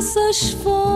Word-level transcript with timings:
dessas 0.00 0.56
fontes 0.62 0.89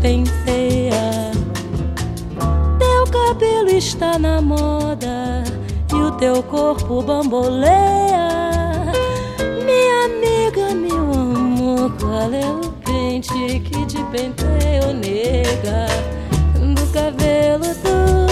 bem. 0.00 0.24
Teu 2.78 3.04
cabelo 3.06 3.70
está 3.70 4.18
na 4.18 4.40
moda 4.40 5.44
e 5.92 5.94
o 5.94 6.10
teu 6.12 6.42
corpo 6.42 7.02
bamboleia. 7.02 8.28
Minha 9.64 10.04
amiga, 10.06 10.74
meu 10.74 11.12
amor, 11.12 11.92
qual 12.00 12.32
é 12.32 12.46
o 12.50 12.72
pente 12.84 13.60
que 13.60 13.86
te 13.86 14.02
penteou 14.04 14.92
nega? 14.94 15.86
Do 16.74 16.86
cabelo 16.92 17.66
do 17.82 18.29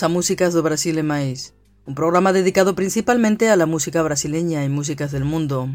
A 0.00 0.08
Músicas 0.08 0.54
do 0.54 0.62
Brasil 0.62 0.96
e 0.96 1.04
Mais, 1.04 1.52
un 1.84 1.92
programa 1.94 2.32
dedicado 2.32 2.72
principalmente 2.72 3.52
a 3.52 3.56
la 3.60 3.66
música 3.66 4.00
brasileña 4.00 4.64
y 4.64 4.70
músicas 4.70 5.12
del 5.12 5.26
mundo. 5.26 5.68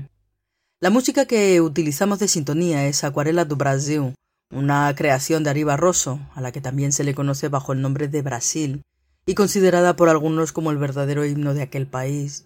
La 0.81 0.89
música 0.89 1.27
que 1.27 1.61
utilizamos 1.61 2.17
de 2.17 2.27
sintonía 2.27 2.87
es 2.87 3.03
Acuarela 3.03 3.45
do 3.45 3.55
Brasil, 3.55 4.15
una 4.49 4.89
creación 4.95 5.43
de 5.43 5.51
Ari 5.51 5.63
Barroso, 5.63 6.19
a 6.33 6.41
la 6.41 6.51
que 6.51 6.61
también 6.61 6.93
se 6.93 7.03
le 7.03 7.13
conoce 7.13 7.47
bajo 7.47 7.73
el 7.73 7.81
nombre 7.81 8.07
de 8.07 8.23
Brasil, 8.23 8.81
y 9.27 9.35
considerada 9.35 9.95
por 9.95 10.09
algunos 10.09 10.51
como 10.51 10.71
el 10.71 10.77
verdadero 10.77 11.23
himno 11.23 11.53
de 11.53 11.61
aquel 11.61 11.85
país, 11.85 12.45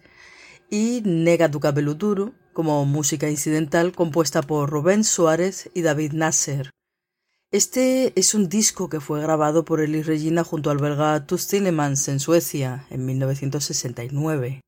y 0.70 1.02
Nega 1.06 1.48
do 1.48 1.62
Cabelo 1.62 1.96
Duro, 1.96 2.34
como 2.52 2.84
música 2.84 3.30
incidental 3.30 3.94
compuesta 3.94 4.42
por 4.42 4.70
Rubén 4.70 5.06
Suárez 5.06 5.72
y 5.74 5.84
David 5.84 6.12
Nasser, 6.12 6.70
este 7.52 8.18
es 8.18 8.34
un 8.34 8.48
disco 8.48 8.88
que 8.88 9.02
fue 9.02 9.22
grabado 9.22 9.66
por 9.66 9.82
Elis 9.82 10.06
Regina 10.06 10.46
junto 10.46 10.70
al 10.70 10.78
belga 10.78 11.26
Toots 11.28 11.48
Tillemans 11.48 12.08
en 12.08 12.22
Suecia 12.22 12.88
en 12.90 13.06
1969. 13.06 14.62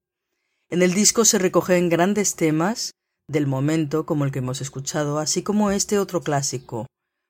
En 0.69 0.81
el 0.81 0.93
disco 0.93 1.23
se 1.23 1.39
recogen 1.39 1.87
grandes 1.87 2.35
temas 2.35 2.91
del 3.29 3.47
momento 3.47 4.05
como 4.05 4.25
el 4.25 4.31
que 4.31 4.39
hemos 4.39 4.59
escuchado, 4.59 5.19
así 5.19 5.43
como 5.43 5.71
este 5.71 5.97
otro 5.97 6.21
clásico, 6.21 6.87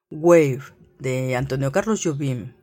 Wave, 0.10 0.64
de 0.98 1.36
Antonio 1.36 1.72
Carlos 1.72 2.02
Jobim. 2.04 2.54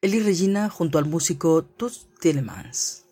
Elis 0.00 0.24
Regina 0.24 0.70
junto 0.70 0.96
al 0.96 1.04
músico 1.04 1.62
Toots 1.62 2.06
Tillemans. 2.20 3.04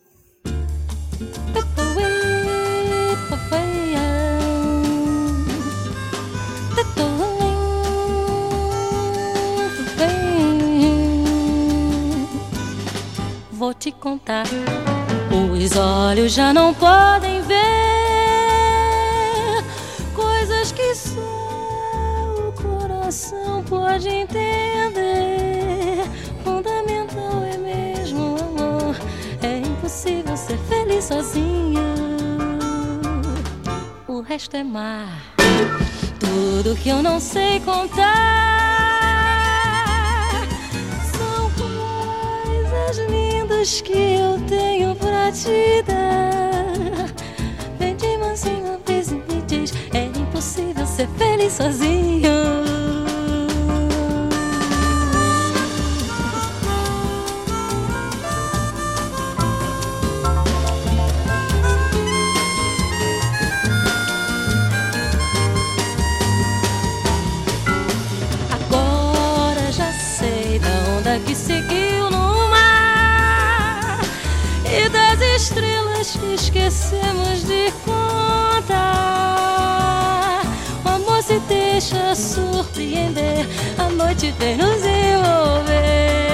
Te 13.78 13.92
contar. 13.92 14.44
Os 15.52 15.76
olhos 15.76 16.32
já 16.32 16.52
não 16.52 16.74
podem 16.74 17.40
ver 17.42 17.56
coisas 20.14 20.72
que 20.72 20.94
só 20.94 21.20
o 22.48 22.52
coração 22.60 23.62
pode 23.64 24.08
entender. 24.08 26.04
Fundamental 26.42 27.42
é 27.44 27.56
mesmo 27.56 28.34
o 28.34 28.40
amor. 28.40 28.96
É 29.42 29.58
impossível 29.58 30.36
ser 30.36 30.58
feliz 30.68 31.04
sozinho. 31.04 31.78
O 34.08 34.20
resto 34.20 34.56
é 34.56 34.64
mar. 34.64 35.22
Tudo 36.18 36.74
que 36.76 36.88
eu 36.88 37.00
não 37.02 37.20
sei 37.20 37.60
contar 37.60 38.77
coisas 43.48 43.80
que 43.80 43.92
eu 43.92 44.38
tenho 44.46 44.94
pra 44.96 45.32
te 45.32 45.82
dar. 45.82 47.10
Vem 47.78 47.96
de 47.96 48.18
mansinho, 48.18 48.78
vez 48.86 49.10
e 49.10 49.14
me 49.14 49.42
diz: 49.46 49.72
é 49.92 50.04
impossível 50.04 50.86
ser 50.86 51.08
feliz 51.16 51.54
sozinho. 51.54 52.67
Esquecemos 76.68 77.44
de 77.44 77.72
contar. 77.84 78.72
O 80.84 80.88
amor 80.88 81.22
se 81.22 81.38
deixa 81.40 82.14
surpreender, 82.14 83.46
a 83.78 83.88
noite 83.88 84.34
vem 84.38 84.58
nos 84.58 84.84
envolver. 84.84 86.27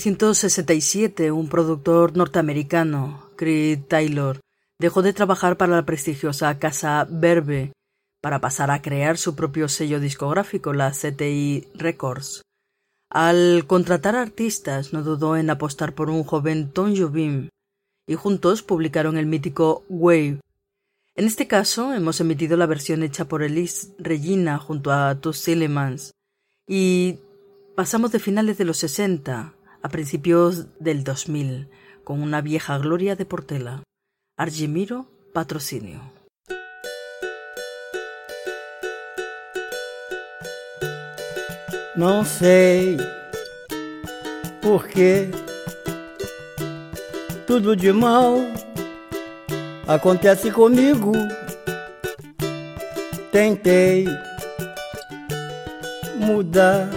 1967, 0.00 1.30
un 1.30 1.48
productor 1.48 2.16
norteamericano, 2.16 3.30
Creed 3.36 3.80
Taylor, 3.86 4.40
dejó 4.78 5.02
de 5.02 5.12
trabajar 5.12 5.58
para 5.58 5.76
la 5.76 5.84
prestigiosa 5.84 6.58
casa 6.58 7.06
Verbe 7.10 7.72
para 8.22 8.40
pasar 8.40 8.70
a 8.70 8.80
crear 8.80 9.18
su 9.18 9.34
propio 9.34 9.68
sello 9.68 10.00
discográfico, 10.00 10.72
la 10.72 10.92
CTI 10.92 11.68
Records. 11.74 12.42
Al 13.10 13.66
contratar 13.66 14.16
artistas, 14.16 14.94
no 14.94 15.02
dudó 15.02 15.36
en 15.36 15.50
apostar 15.50 15.94
por 15.94 16.08
un 16.08 16.24
joven 16.24 16.70
Tom 16.70 16.94
Jobim, 16.96 17.50
y 18.06 18.14
juntos 18.14 18.62
publicaron 18.62 19.18
el 19.18 19.26
mítico 19.26 19.84
Wave. 19.90 20.40
En 21.14 21.26
este 21.26 21.46
caso, 21.46 21.92
hemos 21.92 22.20
emitido 22.20 22.56
la 22.56 22.66
versión 22.66 23.02
hecha 23.02 23.26
por 23.26 23.42
Elise 23.42 23.92
Regina 23.98 24.58
junto 24.58 24.92
a 24.92 25.14
Tus 25.16 25.38
Sillemans, 25.38 26.12
y 26.66 27.18
pasamos 27.74 28.12
de 28.12 28.18
finales 28.18 28.56
de 28.56 28.64
los 28.64 28.78
60 28.78 29.54
a 29.82 29.88
principios 29.88 30.66
del 30.78 31.04
2000 31.04 31.68
con 32.04 32.22
una 32.22 32.40
vieja 32.40 32.78
gloria 32.78 33.16
de 33.16 33.24
Portela, 33.24 33.82
Argimiro 34.36 35.06
Patrocinio. 35.32 36.00
Não 41.96 42.24
sei 42.24 42.96
por 44.62 44.86
que 44.88 45.28
tudo 47.46 47.74
de 47.74 47.92
mal 47.92 48.36
acontece 49.86 50.50
comigo. 50.50 51.12
Tentei 53.32 54.06
mudar 56.16 56.88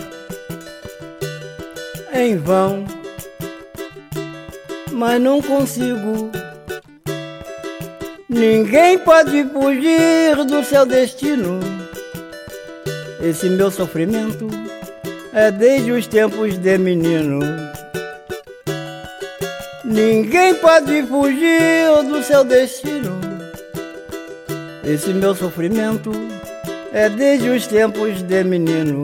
em 2.13 2.37
vão, 2.37 2.85
mas 4.91 5.19
não 5.19 5.41
consigo. 5.41 6.31
Ninguém 8.29 8.99
pode 8.99 9.43
fugir 9.45 10.35
do 10.45 10.63
seu 10.63 10.85
destino. 10.85 11.59
Esse 13.21 13.49
meu 13.49 13.71
sofrimento 13.71 14.47
é 15.33 15.49
desde 15.51 15.91
os 15.91 16.07
tempos 16.07 16.57
de 16.57 16.77
menino. 16.77 17.39
Ninguém 19.83 20.55
pode 20.55 21.03
fugir 21.03 22.03
do 22.07 22.23
seu 22.23 22.43
destino. 22.43 23.19
Esse 24.83 25.13
meu 25.13 25.33
sofrimento 25.33 26.11
é 26.91 27.09
desde 27.09 27.49
os 27.49 27.65
tempos 27.67 28.21
de 28.21 28.43
menino. 28.43 29.03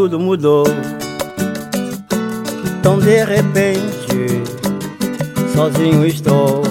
Tudo 0.00 0.18
mudou. 0.18 0.64
Tão 2.82 2.98
de 2.98 3.22
repente, 3.22 4.42
sozinho 5.54 6.06
estou 6.06 6.62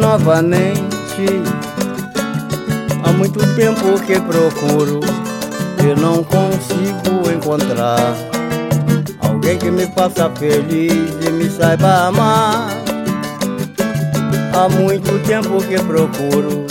novamente. 0.00 0.82
Há 3.04 3.12
muito 3.12 3.38
tempo 3.54 4.00
que 4.04 4.18
procuro 4.18 4.98
e 5.80 6.00
não 6.00 6.24
consigo 6.24 7.30
encontrar 7.32 8.16
alguém 9.20 9.58
que 9.58 9.70
me 9.70 9.86
faça 9.94 10.28
feliz 10.30 11.14
e 11.24 11.30
me 11.30 11.48
saiba 11.48 12.08
amar. 12.08 12.68
Há 14.52 14.68
muito 14.70 15.16
tempo 15.24 15.62
que 15.62 15.80
procuro 15.84 16.66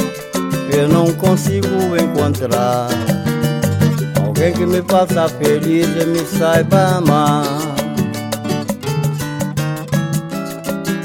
e 0.74 0.88
não 0.92 1.14
consigo 1.14 1.96
encontrar 1.96 3.17
alguém 4.38 4.54
que 4.54 4.66
me 4.68 4.84
faça 4.88 5.28
feliz 5.30 5.88
e 6.00 6.06
me 6.06 6.20
saiba 6.20 6.98
amar. 6.98 7.44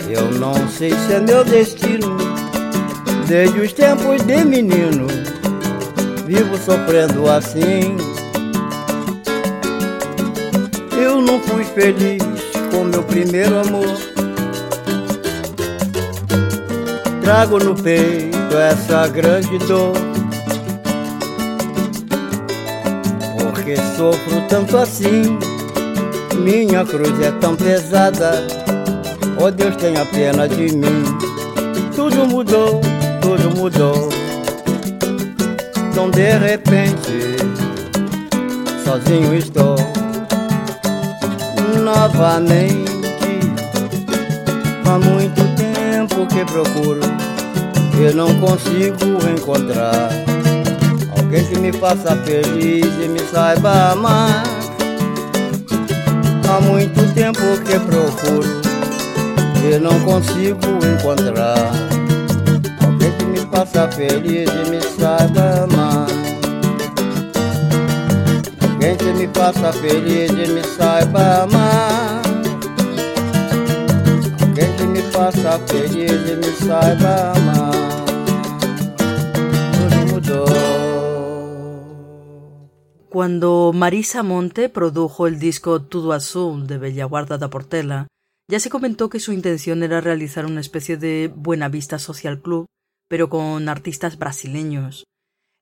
Eu 0.07 0.31
não 0.39 0.69
sei 0.69 0.91
se 0.91 1.15
é 1.15 1.21
meu 1.21 1.43
destino, 1.43 2.19
desde 3.27 3.59
os 3.59 3.73
tempos 3.73 4.23
de 4.27 4.45
menino, 4.45 5.07
vivo 6.27 6.59
sofrendo 6.59 7.27
assim. 7.31 7.97
Eu 10.95 11.23
não 11.23 11.41
fui 11.41 11.65
feliz 11.65 12.23
com 12.71 12.85
meu 12.85 13.03
primeiro 13.03 13.61
amor. 13.61 13.97
Trago 17.23 17.59
no 17.59 17.75
peito 17.75 18.59
essa 18.59 19.09
grande 19.09 19.57
dor. 19.61 20.12
Sofro 24.03 24.43
tanto 24.49 24.77
assim, 24.79 25.39
minha 26.35 26.85
cruz 26.85 27.21
é 27.21 27.31
tão 27.41 27.55
pesada. 27.55 28.45
Oh 29.41 29.49
Deus 29.49 29.77
tenha 29.77 30.05
pena 30.07 30.49
de 30.49 30.75
mim. 30.75 31.05
Tudo 31.95 32.27
mudou, 32.27 32.81
tudo 33.21 33.57
mudou. 33.57 34.09
Então 35.89 36.11
de 36.11 36.37
repente, 36.37 37.37
sozinho 38.85 39.37
estou 39.37 39.77
novamente. 41.81 42.91
Há 44.85 44.99
muito 44.99 45.43
tempo 45.55 46.27
que 46.27 46.45
procuro 46.45 47.03
e 48.01 48.13
não 48.13 48.35
consigo 48.41 49.07
encontrar 49.31 50.32
alguém 51.33 51.47
que 51.47 51.59
me 51.59 51.73
faça 51.73 52.15
feliz 52.17 52.85
e 53.03 53.09
me 53.09 53.21
saiba 53.21 53.93
amar. 53.93 54.43
Há 56.47 56.61
muito 56.61 57.15
tempo 57.15 57.41
que 57.65 57.79
procuro 57.81 58.61
e 59.65 59.79
não 59.79 59.99
consigo 60.01 60.67
encontrar 60.85 61.73
alguém 62.85 63.13
que 63.13 63.25
me 63.25 63.39
faça 63.51 63.89
feliz 63.89 64.51
e 64.51 64.71
me 64.71 64.83
saiba 64.83 65.65
amar. 65.65 66.07
Alguém 68.71 68.97
que 68.97 69.13
me 69.13 69.29
faça 69.33 69.73
feliz 69.73 70.31
e 70.33 70.53
me 70.53 70.63
saiba 70.77 71.45
amar. 71.45 72.23
Alguém 74.43 74.73
que 74.77 74.83
me 74.85 75.01
faça 75.11 75.59
feliz 75.67 76.29
e 76.29 76.37
me 76.37 76.53
saiba 76.67 77.33
amar. 77.35 77.92
Cuando 83.23 83.71
Marisa 83.73 84.25
Monte 84.25 84.69
produjo 84.69 85.29
el 85.29 85.39
disco 85.39 85.81
Tudo 85.81 86.13
Azul 86.13 86.67
de 86.67 86.77
Bellaguarda 86.77 87.39
da 87.39 87.51
Portela, 87.51 88.09
ya 88.51 88.59
se 88.59 88.69
comentó 88.69 89.09
que 89.11 89.21
su 89.21 89.33
intención 89.33 89.85
era 89.85 90.01
realizar 90.01 90.45
una 90.45 90.61
especie 90.61 90.97
de 90.97 91.33
Buena 91.33 91.69
Vista 91.69 92.01
Social 92.01 92.43
Club, 92.43 92.67
pero 93.09 93.29
con 93.29 93.69
artistas 93.69 94.19
brasileños. 94.19 95.05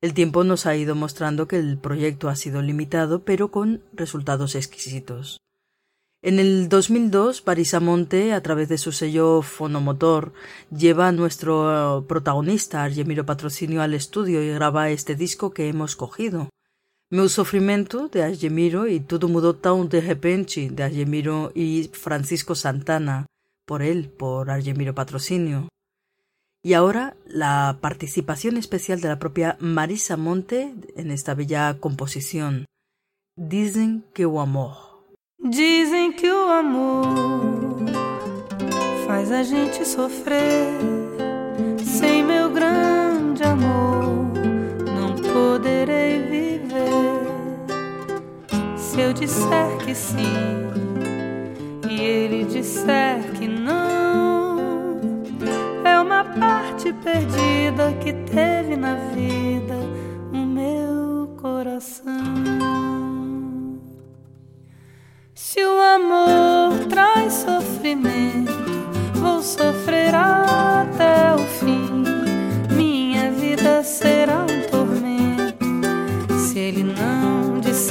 El 0.00 0.14
tiempo 0.14 0.42
nos 0.42 0.64
ha 0.64 0.74
ido 0.74 0.94
mostrando 0.94 1.48
que 1.48 1.58
el 1.58 1.76
proyecto 1.76 2.30
ha 2.30 2.34
sido 2.34 2.62
limitado, 2.62 3.26
pero 3.26 3.50
con 3.50 3.82
resultados 3.92 4.54
exquisitos. 4.54 5.36
En 6.22 6.38
el 6.38 6.70
2002, 6.70 7.44
Monte, 7.82 8.32
a 8.32 8.42
través 8.42 8.70
de 8.70 8.78
su 8.78 8.90
sello 8.90 9.42
Fonomotor, 9.42 10.32
lleva 10.74 11.08
a 11.08 11.12
nuestro 11.12 12.06
protagonista, 12.08 12.84
Argemiro 12.84 13.26
Patrocinio, 13.26 13.82
al 13.82 13.92
estudio 13.92 14.42
y 14.42 14.48
graba 14.48 14.88
este 14.88 15.14
disco 15.14 15.50
que 15.52 15.68
hemos 15.68 15.94
cogido. 15.94 16.48
Meu 17.12 17.28
Sofrimento, 17.28 18.08
de 18.08 18.22
Argemiro, 18.22 18.86
y 18.86 19.00
Tudo 19.00 19.28
Mudou 19.28 19.52
Tão 19.52 19.84
de 19.84 20.00
Repente, 20.00 20.70
de 20.70 20.84
Argemiro 20.84 21.50
y 21.56 21.90
Francisco 21.92 22.54
Santana, 22.54 23.26
por 23.66 23.82
él, 23.82 24.08
por 24.08 24.48
Argemiro 24.48 24.94
Patrocinio. 24.94 25.66
Y 26.62 26.74
ahora 26.74 27.16
la 27.26 27.78
participación 27.80 28.56
especial 28.56 29.00
de 29.00 29.08
la 29.08 29.18
propia 29.18 29.56
Marisa 29.58 30.16
Monte 30.16 30.72
en 30.94 31.10
esta 31.10 31.34
bella 31.34 31.78
composición. 31.80 32.66
Dicen 33.36 34.04
que 34.14 34.24
o 34.24 34.40
amor. 34.40 34.76
Dizem 35.38 36.12
que 36.12 36.30
o 36.30 36.48
amor 36.48 37.08
faz 39.04 39.32
a 39.32 39.42
gente 39.42 39.84
sofrer. 39.84 40.78
Sem 41.82 42.22
meu 42.22 42.52
grande 42.52 43.42
amor, 43.42 44.32
não 44.94 45.16
poderei 45.16 46.20
viver. 46.20 46.49
Eu 49.00 49.14
disser 49.14 49.78
que 49.78 49.94
sim 49.94 50.70
e 51.88 52.00
ele 52.00 52.44
disser 52.44 53.32
que 53.32 53.48
não, 53.48 55.00
é 55.82 55.98
uma 55.98 56.22
parte 56.22 56.92
perdida 56.92 57.92
que 58.02 58.12
teve 58.12 58.76
na 58.76 58.96
vida 59.14 59.74
o 60.32 60.36
meu 60.36 61.34
coração. 61.40 62.14
Se 65.34 65.64
o 65.64 65.80
amor 65.80 66.86
traz 66.90 67.32
sofrimento, 67.32 68.52
vou 69.14 69.42
sofrer 69.42 70.14
até 70.14 71.34
o 71.34 71.38
fim. 71.38 72.04
Minha 72.76 73.32
vida 73.32 73.82
será 73.82 74.39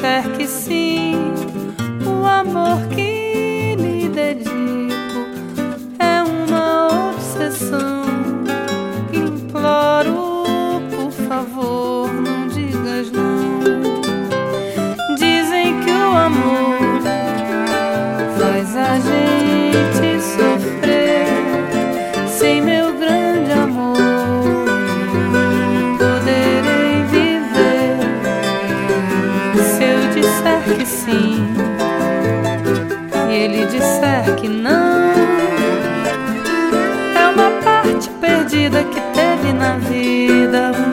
disser 0.09 0.31
que 0.35 0.47
sim, 0.47 1.13
o 2.05 2.25
amor 2.25 2.87
que 2.89 3.75
lhe 3.75 4.09
dedico 4.09 4.49
é 5.99 6.23
uma 6.23 7.11
obsessão. 7.11 8.03
Imploro, 9.13 10.43
por 10.89 11.11
favor, 11.11 12.11
não 12.11 12.47
digas 12.47 13.11
não. 13.11 13.59
Dizem 15.15 15.79
que 15.81 15.91
o 15.91 16.17
amor 16.17 16.79
a 18.75 18.99
gente 18.99 19.28
vida 40.49 40.88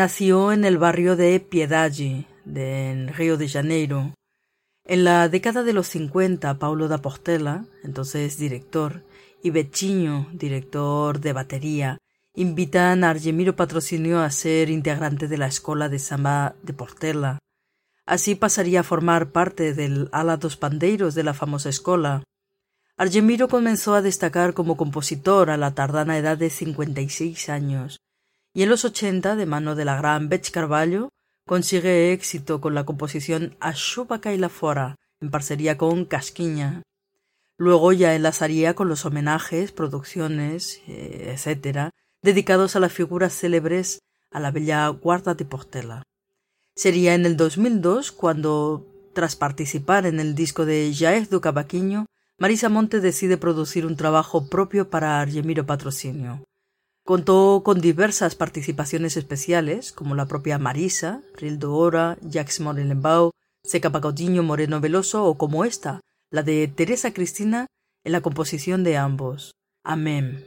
nació 0.00 0.50
en 0.50 0.64
el 0.64 0.78
barrio 0.78 1.14
de 1.14 1.38
Piedade, 1.40 2.24
de 2.46 3.12
Río 3.14 3.36
de 3.36 3.50
Janeiro. 3.50 4.14
En 4.86 5.04
la 5.04 5.28
década 5.28 5.62
de 5.62 5.74
los 5.74 5.88
50, 5.88 6.58
Paulo 6.58 6.88
da 6.88 7.02
Portela, 7.02 7.66
entonces 7.84 8.38
director, 8.38 9.04
y 9.42 9.50
Beccinho, 9.50 10.26
director 10.32 11.20
de 11.20 11.34
batería, 11.34 11.98
invitan 12.34 13.04
a 13.04 13.10
Argemiro 13.10 13.56
Patrocinio 13.56 14.20
a 14.20 14.30
ser 14.30 14.70
integrante 14.70 15.28
de 15.28 15.36
la 15.36 15.48
escuela 15.48 15.90
de 15.90 15.98
samba 15.98 16.54
de 16.62 16.72
Portela. 16.72 17.38
Así 18.06 18.36
pasaría 18.36 18.80
a 18.80 18.84
formar 18.84 19.32
parte 19.32 19.74
del 19.74 20.08
ala 20.12 20.38
dos 20.38 20.56
pandeiros 20.56 21.14
de 21.14 21.24
la 21.24 21.34
famosa 21.34 21.68
escuela. 21.68 22.22
Argemiro 22.96 23.48
comenzó 23.48 23.92
a 23.92 24.00
destacar 24.00 24.54
como 24.54 24.78
compositor 24.78 25.50
a 25.50 25.58
la 25.58 25.74
tardana 25.74 26.16
edad 26.16 26.38
de 26.38 26.48
56 26.48 27.50
años 27.50 28.00
y 28.52 28.62
en 28.62 28.68
los 28.68 28.84
ochenta, 28.84 29.36
de 29.36 29.46
mano 29.46 29.74
de 29.74 29.84
la 29.84 29.96
gran 29.96 30.28
Beth 30.28 30.50
Carvalho, 30.50 31.10
consigue 31.46 32.12
éxito 32.12 32.60
con 32.60 32.74
la 32.74 32.84
composición 32.84 33.56
A 33.60 33.72
y 33.72 34.36
la 34.38 34.48
Fora, 34.48 34.96
en 35.20 35.30
parcería 35.30 35.76
con 35.76 36.04
Casquiña. 36.04 36.82
Luego 37.56 37.92
ya 37.92 38.14
enlazaría 38.14 38.74
con 38.74 38.88
los 38.88 39.04
homenajes, 39.04 39.72
producciones, 39.72 40.80
eh, 40.86 41.36
etc., 41.36 41.90
dedicados 42.22 42.74
a 42.74 42.80
las 42.80 42.92
figuras 42.92 43.34
célebres 43.34 44.00
a 44.30 44.40
la 44.40 44.50
bella 44.50 44.88
Guarda 44.88 45.34
de 45.34 45.44
Portela. 45.44 46.02
Sería 46.74 47.14
en 47.14 47.26
el 47.26 47.36
2002 47.36 48.12
cuando, 48.12 48.86
tras 49.12 49.36
participar 49.36 50.06
en 50.06 50.20
el 50.20 50.34
disco 50.34 50.64
de 50.64 50.94
Jaez 50.96 51.28
do 51.30 51.40
Cavaquinho, 51.40 52.06
Marisa 52.38 52.68
Monte 52.70 53.00
decide 53.00 53.36
producir 53.36 53.84
un 53.84 53.96
trabajo 53.96 54.48
propio 54.48 54.88
para 54.88 55.20
Argemiro 55.20 55.66
Patrocinio. 55.66 56.42
Contó 57.10 57.62
con 57.64 57.80
diversas 57.80 58.36
participaciones 58.36 59.16
especiales, 59.16 59.90
como 59.90 60.14
la 60.14 60.26
propia 60.26 60.60
Marisa, 60.60 61.22
Rildo 61.34 61.74
Ora, 61.74 62.16
Jacques 62.22 62.60
Morelenbau, 62.60 63.32
Seca 63.64 63.90
Pacotiño 63.90 64.44
Moreno 64.44 64.80
Veloso 64.80 65.24
o 65.24 65.36
como 65.36 65.64
esta, 65.64 65.98
la 66.30 66.44
de 66.44 66.68
Teresa 66.68 67.12
Cristina 67.12 67.66
en 68.04 68.12
la 68.12 68.20
composición 68.20 68.84
de 68.84 68.96
ambos. 68.96 69.50
Amén. 69.82 70.46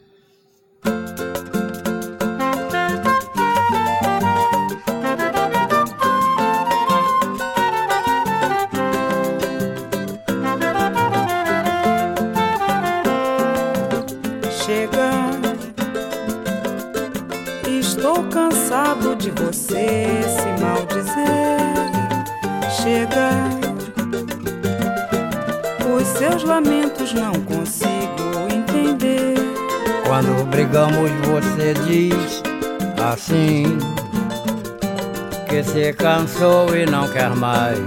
Você 19.36 20.22
se 20.28 20.64
maldizer. 20.64 21.54
Chega, 22.82 23.30
os 25.96 26.08
seus 26.18 26.44
lamentos 26.44 27.14
não 27.14 27.34
consigo 27.34 27.94
entender. 28.52 29.36
Quando 30.06 30.46
brigamos, 30.50 31.12
você 31.28 31.74
diz 31.86 32.44
assim: 33.12 33.78
que 35.48 35.64
se 35.64 35.94
cansou 35.94 36.76
e 36.76 36.86
não 36.86 37.08
quer 37.10 37.30
mais 37.36 37.80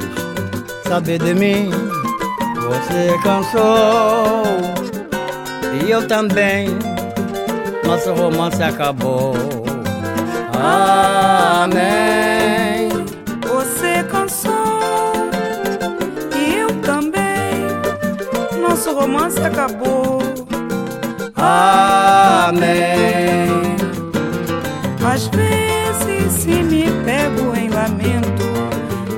saber 0.88 1.19
de 1.19 1.35
mim. 1.35 1.71
Você 2.55 3.19
cansou 3.23 4.45
e 5.85 5.91
eu 5.91 6.07
também. 6.07 6.69
Nosso 7.85 8.12
romance 8.12 8.62
acabou. 8.62 9.65
Amém. 11.63 12.89
Você 13.47 14.03
cansou 14.11 15.13
e 16.35 16.55
eu 16.61 16.69
também. 16.81 17.67
Nosso 18.61 18.95
romance 18.95 19.39
acabou. 19.41 20.23
Amém. 21.37 22.67
Às 25.05 25.27
vezes 25.29 26.33
se 26.33 26.63
me 26.63 26.91
pego 27.05 27.55
em 27.57 27.69
lamento, 27.69 28.45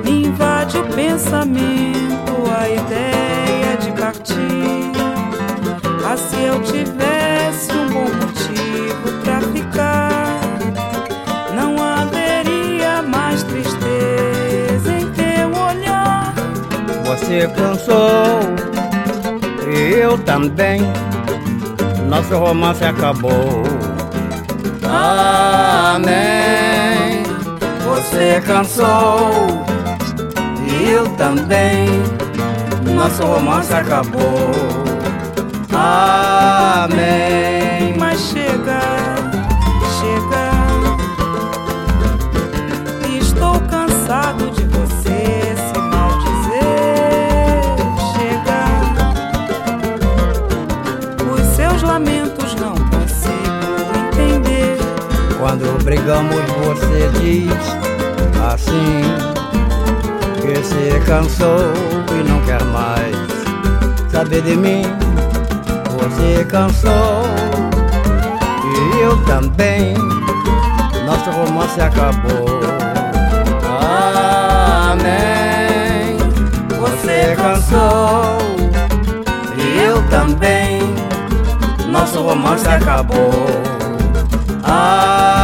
me 0.03 0.27
invade 0.27 0.77
o 0.77 0.83
pensamento, 0.87 2.33
a 2.57 2.69
ideia 2.69 3.77
de 3.81 3.91
partir. 3.99 4.91
Mas 6.03 6.19
se 6.21 6.41
eu 6.43 6.61
tiver 6.61 7.18
Você 17.29 17.47
cansou 17.49 18.39
e 19.71 19.99
eu 19.99 20.17
também. 20.17 20.81
Nosso 22.07 22.35
romance 22.35 22.83
acabou. 22.83 23.61
Amém. 25.93 26.01
Você 27.85 28.41
cansou 28.43 29.63
e 30.67 30.89
eu 30.89 31.07
também. 31.17 31.87
Nosso 32.95 33.21
romance 33.21 33.71
acabou. 33.75 34.49
Amém. 35.71 37.58
Quando 56.09 56.29
brigamos, 56.29 56.41
você 56.65 57.07
diz 57.19 57.53
assim: 58.51 59.03
que 60.41 60.55
se 60.63 60.99
cansou 61.05 61.71
e 62.11 62.27
não 62.27 62.41
quer 62.41 62.63
mais 62.65 63.15
saber 64.11 64.41
de 64.41 64.55
mim. 64.55 64.81
Você 65.99 66.43
cansou 66.45 67.25
e 68.65 69.01
eu 69.01 69.23
também. 69.25 69.93
Nosso 71.05 71.29
romance 71.29 71.79
acabou. 71.79 72.59
Amém. 74.89 76.17
Você 76.79 77.35
cansou 77.35 78.39
e 79.55 79.83
eu 79.83 80.01
também. 80.09 80.79
Nosso 81.91 82.19
romance 82.23 82.67
acabou. 82.67 83.31
Amém. 84.63 85.38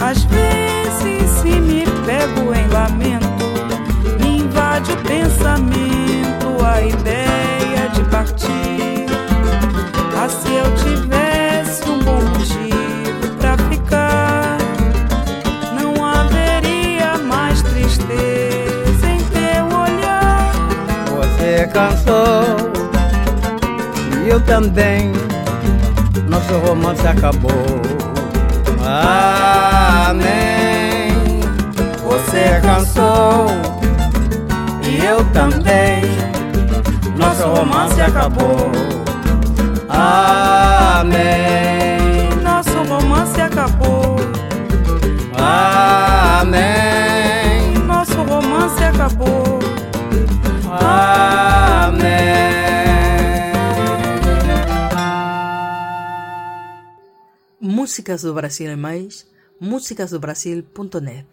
Às 0.00 0.24
vezes, 0.24 1.30
se 1.40 1.60
me 1.60 1.84
pego 2.06 2.52
em 2.54 2.66
lamento, 2.68 3.28
me 4.20 4.38
invade 4.38 4.92
o 4.92 4.96
pensamento, 4.96 6.64
a 6.64 6.82
ideia 6.82 7.88
de 7.92 8.02
partir. 8.10 9.06
Ah, 10.16 10.28
se 10.28 10.52
eu 10.54 10.74
tivesse 10.76 11.88
um 11.88 11.98
bom 12.00 12.20
motivo 12.22 13.36
pra 13.38 13.56
ficar, 13.68 14.58
não 15.80 16.04
haveria 16.04 17.18
mais 17.18 17.62
tristeza 17.62 19.06
em 19.06 19.22
teu 19.24 19.64
olhar. 19.78 20.52
Você 21.16 21.66
cansou 21.72 22.44
e 24.24 24.28
eu 24.28 24.40
também. 24.40 25.29
Nosso 26.50 26.66
romance 26.66 27.06
acabou. 27.06 27.80
Amém. 30.08 31.12
Você 32.02 32.60
cansou 32.60 33.46
e 34.82 35.04
eu 35.04 35.24
também. 35.26 36.02
Nosso 37.16 37.44
romance 37.44 38.00
acabou. 38.00 38.72
Amém. 39.88 41.20
Nosso 42.42 42.82
romance 42.82 43.40
acabou. 43.40 44.16
Amém. 46.40 46.64
Nosso 47.86 48.20
romance 48.24 48.82
acabou. 48.82 49.60
Amém. 50.82 52.59
Músicas 57.80 58.20
do 58.20 58.34
Brasil 58.34 58.70
e 58.70 58.76
mais, 58.76 59.26
músicasdobrasil.net. 59.58 61.26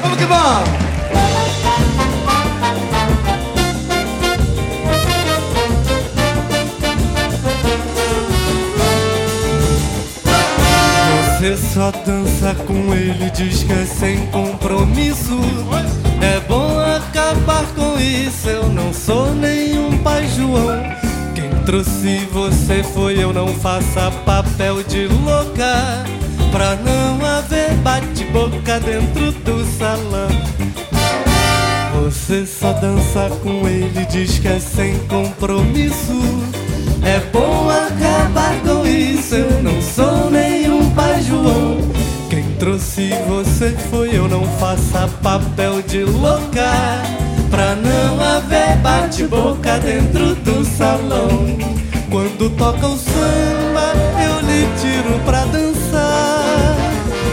Vamos 0.00 0.16
que 0.16 0.24
vamos! 0.26 0.68
Você 11.26 11.56
só 11.74 11.90
dança 11.90 12.54
com 12.64 12.94
ele, 12.94 13.28
diz 13.30 13.64
que 13.64 13.72
é 13.72 13.86
sem 13.86 14.24
compromisso. 14.30 15.40
É 16.22 16.38
bom 16.46 16.78
acabar 16.78 17.66
com 17.74 17.98
isso. 17.98 18.48
Eu 18.48 18.68
não 18.68 18.92
sou 18.92 19.34
nenhum 19.34 19.98
pai 20.04 20.28
João. 20.28 21.03
Quem 21.64 21.80
trouxe 21.80 22.18
você 22.30 22.82
foi 22.82 23.24
eu, 23.24 23.32
não 23.32 23.48
faça 23.48 24.10
papel 24.26 24.82
de 24.82 25.06
louca. 25.06 26.04
Pra 26.52 26.76
não 26.76 27.24
haver 27.24 27.72
bate-boca 27.76 28.78
dentro 28.80 29.32
do 29.32 29.64
salão. 29.78 30.28
Você 32.02 32.44
só 32.44 32.70
dança 32.74 33.30
com 33.42 33.66
ele, 33.66 34.04
diz 34.10 34.38
que 34.38 34.48
é 34.48 34.60
sem 34.60 34.98
compromisso. 35.08 36.20
É 37.02 37.18
bom 37.32 37.70
acabar 37.70 38.60
com 38.60 38.86
isso, 38.86 39.34
eu 39.34 39.62
não 39.62 39.80
sou 39.80 40.30
nenhum 40.30 40.90
pai 40.90 41.22
João. 41.22 41.78
Quem 42.28 42.44
trouxe 42.58 43.08
você 43.26 43.70
foi 43.90 44.14
eu, 44.14 44.28
não 44.28 44.44
faça 44.58 45.08
papel 45.22 45.80
de 45.80 46.04
louca. 46.04 47.23
Pra 47.54 47.76
não 47.76 48.20
haver 48.20 48.76
bate-boca 48.78 49.78
dentro 49.78 50.34
do 50.34 50.64
salão. 50.64 51.28
Quando 52.10 52.50
toca 52.56 52.84
o 52.84 52.98
samba, 52.98 53.92
eu 54.20 54.40
lhe 54.40 54.66
tiro 54.80 55.20
pra 55.24 55.44
dançar. 55.44 56.74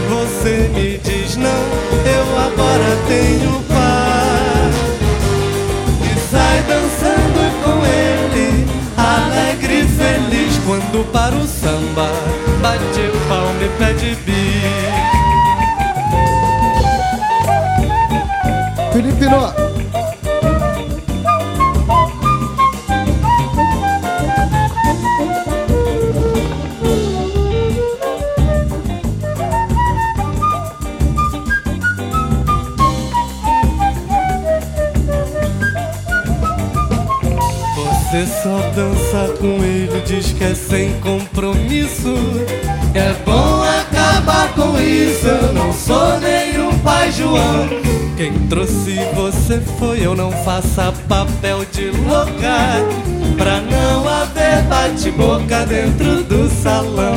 Você 0.08 0.70
me 0.72 0.98
diz 0.98 1.36
não, 1.36 1.48
eu 1.48 2.38
agora 2.38 2.96
tenho 3.08 3.60
par. 3.64 4.70
E 6.04 6.14
sai 6.30 6.62
dançando 6.68 7.42
com 7.64 7.84
ele, 7.84 8.64
alegre 8.96 9.80
e 9.80 9.88
feliz. 9.88 10.56
Quando 10.64 11.04
para 11.10 11.34
o 11.34 11.48
samba, 11.48 12.08
bate 12.60 13.10
palma 13.28 13.60
e 13.60 13.68
pede 13.76 14.14
bis. 14.24 15.02
Felipe 18.92 19.26
Nó. 19.26 19.51
Você 38.12 38.26
só 38.26 38.58
dança 38.74 39.32
com 39.40 39.64
ele, 39.64 40.02
diz 40.04 40.34
que 40.34 40.44
é 40.44 40.54
sem 40.54 40.92
compromisso. 41.00 42.12
É 42.92 43.14
bom 43.24 43.62
acabar 43.62 44.52
com 44.52 44.78
isso, 44.78 45.26
eu 45.26 45.54
não 45.54 45.72
sou 45.72 46.20
nenhum 46.20 46.78
pai 46.80 47.10
João. 47.10 47.70
Quem 48.14 48.34
trouxe 48.50 48.98
você 49.14 49.62
foi 49.78 50.04
eu, 50.04 50.14
não 50.14 50.30
faça 50.30 50.92
papel 51.08 51.64
de 51.72 51.88
louca. 51.88 52.84
Pra 53.38 53.62
não 53.62 54.06
haver 54.06 54.62
bate-boca 54.64 55.64
dentro 55.64 56.22
do 56.24 56.50
salão. 56.62 57.16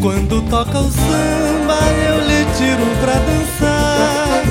Quando 0.00 0.40
toca 0.48 0.78
o 0.78 0.90
samba, 0.90 1.78
eu 2.08 2.20
lhe 2.26 2.46
tiro 2.56 2.86
pra 3.02 3.12
dançar. 3.12 4.42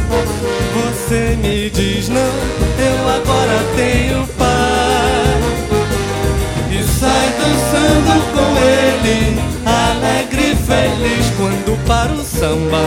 Você 0.76 1.36
me 1.42 1.72
diz 1.72 2.08
não, 2.10 2.22
eu 2.22 3.10
agora 3.10 3.64
tenho 3.76 4.35
dançando 7.46 8.14
com 8.34 8.58
ele, 8.58 9.40
alegre 9.66 10.52
e 10.52 10.56
feliz. 10.56 11.26
Quando 11.38 11.78
para 11.86 12.12
o 12.14 12.24
samba, 12.24 12.84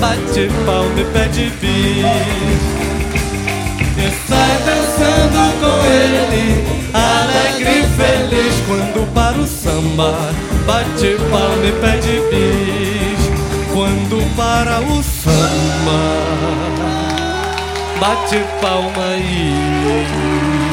bate 0.00 0.48
palma 0.64 1.00
e 1.00 1.04
pede 1.04 1.52
bis. 1.60 2.62
E 3.96 4.28
sai 4.28 4.56
dançando 4.64 5.40
com 5.60 5.76
ele, 5.86 6.44
alegre 6.94 7.80
e 7.80 7.84
feliz. 7.96 8.54
Quando 8.66 9.12
para 9.12 9.38
o 9.38 9.46
samba, 9.46 10.12
bate 10.66 11.16
palma 11.30 11.66
e 11.66 11.72
pede 11.80 12.20
bis. 12.30 13.08
quando 13.72 14.36
para 14.36 14.80
o 14.80 15.02
samba 15.02 16.48
Bate 18.00 18.38
palma 18.60 19.16
e 19.16 20.67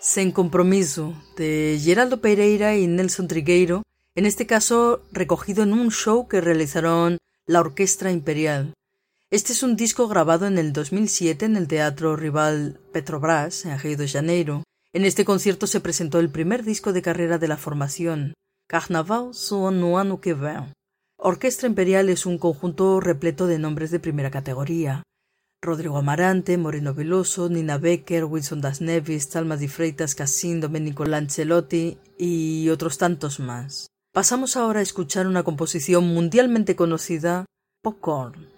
Sen 0.00 0.30
compromiso, 0.32 1.14
de 1.36 1.78
Geraldo 1.82 2.20
Pereira 2.20 2.74
y 2.76 2.86
Nelson 2.86 3.28
Trigueiro, 3.28 3.82
en 4.14 4.24
este 4.24 4.46
caso 4.46 5.02
recogido 5.12 5.62
en 5.62 5.74
un 5.74 5.90
show 5.90 6.26
que 6.26 6.40
realizaron 6.40 7.18
la 7.46 7.60
Orquestra 7.60 8.10
Imperial. 8.10 8.72
Este 9.32 9.54
es 9.54 9.62
un 9.62 9.76
disco 9.76 10.08
grabado 10.08 10.46
en 10.46 10.58
el 10.58 10.74
2007 10.74 11.46
en 11.46 11.56
el 11.56 11.66
Teatro 11.66 12.16
Rival 12.16 12.78
Petrobras, 12.92 13.64
en 13.64 13.78
Río 13.78 13.96
de 13.96 14.06
Janeiro. 14.06 14.62
En 14.92 15.06
este 15.06 15.24
concierto 15.24 15.66
se 15.66 15.80
presentó 15.80 16.20
el 16.20 16.28
primer 16.28 16.64
disco 16.64 16.92
de 16.92 17.00
carrera 17.00 17.38
de 17.38 17.48
la 17.48 17.56
formación, 17.56 18.34
Carnaval 18.68 19.32
soa 19.32 19.70
no 19.70 19.98
ano 19.98 20.20
que 20.20 20.34
vem. 20.34 20.74
Orquestra 21.16 21.66
Imperial 21.66 22.10
es 22.10 22.26
un 22.26 22.36
conjunto 22.36 23.00
repleto 23.00 23.46
de 23.46 23.58
nombres 23.58 23.90
de 23.90 24.00
primera 24.00 24.30
categoría. 24.30 25.02
Rodrigo 25.62 25.96
Amarante, 25.96 26.58
Moreno 26.58 26.92
Veloso, 26.92 27.48
Nina 27.48 27.78
Becker, 27.78 28.26
Wilson 28.26 28.60
Das 28.60 28.82
Nevis, 28.82 29.30
Talma 29.30 29.56
Di 29.56 29.68
Freitas, 29.68 30.14
Cassin, 30.14 30.60
Domenico 30.60 31.06
Lancelotti 31.06 31.96
y 32.18 32.68
otros 32.68 32.98
tantos 32.98 33.40
más. 33.40 33.86
Pasamos 34.12 34.58
ahora 34.58 34.80
a 34.80 34.82
escuchar 34.82 35.26
una 35.26 35.42
composición 35.42 36.04
mundialmente 36.12 36.76
conocida, 36.76 37.46
Popcorn. 37.80 38.51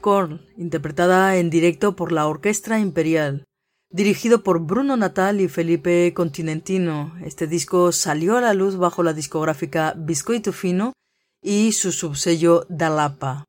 Popcorn, 0.00 0.40
interpretada 0.56 1.36
en 1.36 1.50
directo 1.50 1.94
por 1.94 2.10
la 2.10 2.26
Orquestra 2.26 2.78
Imperial. 2.80 3.44
Dirigido 3.90 4.42
por 4.42 4.60
Bruno 4.60 4.96
Natal 4.96 5.42
y 5.42 5.48
Felipe 5.48 6.14
Continentino, 6.14 7.14
este 7.22 7.46
disco 7.46 7.92
salió 7.92 8.38
a 8.38 8.40
la 8.40 8.54
luz 8.54 8.76
bajo 8.76 9.02
la 9.02 9.12
discográfica 9.12 9.92
Biscoito 9.98 10.52
Fino 10.54 10.94
y 11.42 11.72
su 11.72 11.92
subsello 11.92 12.64
Dalapa. 12.70 13.44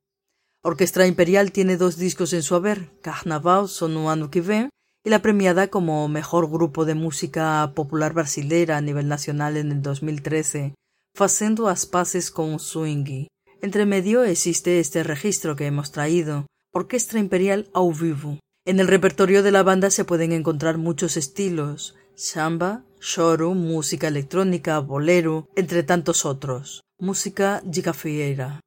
Orquestra 0.62 1.08
Imperial 1.08 1.54
tiene 1.54 1.78
dos 1.78 1.98
discos 1.98 2.34
en 2.34 2.44
su 2.44 2.56
haber, 2.56 3.00
Carnaval 3.02 3.70
Son 3.70 3.96
ano 4.10 4.30
que 4.30 4.70
y 5.04 5.10
la 5.10 5.22
premiada 5.22 5.70
como 5.70 6.08
mejor 6.10 6.50
grupo 6.50 6.84
de 6.84 6.96
música 6.96 7.72
popular 7.74 8.14
brasileira 8.14 8.76
a 8.76 8.82
nivel 8.82 9.08
nacional 9.08 9.56
en 9.56 9.72
el 9.72 9.82
2013, 9.82 10.74
Facendo 11.16 11.70
as 11.70 11.86
paces 11.86 12.30
con 12.30 12.60
swing. 12.60 13.28
Entre 13.62 13.86
medio 13.86 14.24
existe 14.24 14.80
este 14.80 15.04
registro 15.04 15.56
que 15.56 15.68
hemos 15.68 15.92
traído, 15.92 16.48
Orquestra 16.74 17.20
Imperial 17.20 17.70
au 17.74 17.94
vivo. 17.94 18.40
En 18.66 18.80
el 18.80 18.88
repertorio 18.88 19.44
de 19.44 19.52
la 19.52 19.62
banda 19.62 19.92
se 19.92 20.04
pueden 20.04 20.32
encontrar 20.32 20.80
muchos 20.80 21.16
estilos, 21.16 21.96
samba, 22.16 22.84
choro, 23.00 23.54
música 23.54 24.08
electrónica, 24.08 24.80
bolero, 24.80 25.48
entre 25.56 25.84
tantos 25.84 26.26
otros, 26.26 26.82
música 26.98 27.62
gigafieira. 27.72 28.62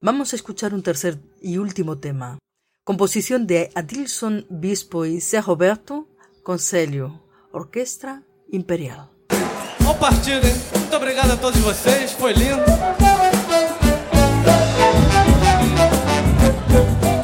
Vamos 0.00 0.32
a 0.32 0.36
escuchar 0.36 0.74
un 0.74 0.82
tercer 0.82 1.18
y 1.40 1.58
último 1.58 1.98
tema, 1.98 2.38
composición 2.82 3.46
de 3.46 3.70
Adilson 3.76 4.46
Bispo 4.50 5.06
y. 5.06 5.20
Roberto, 5.46 6.08
Conselho, 6.42 7.22
Orquestra 7.52 8.24
Imperial. 8.50 9.10
Ao 9.86 9.94
partir, 9.94 10.44
hein? 10.44 10.56
Muito 10.74 10.96
obrigado 10.96 11.32
a 11.32 11.36
todos 11.36 11.60
vocês, 11.60 12.12
foi 12.12 12.32
lindo. 12.32 13.09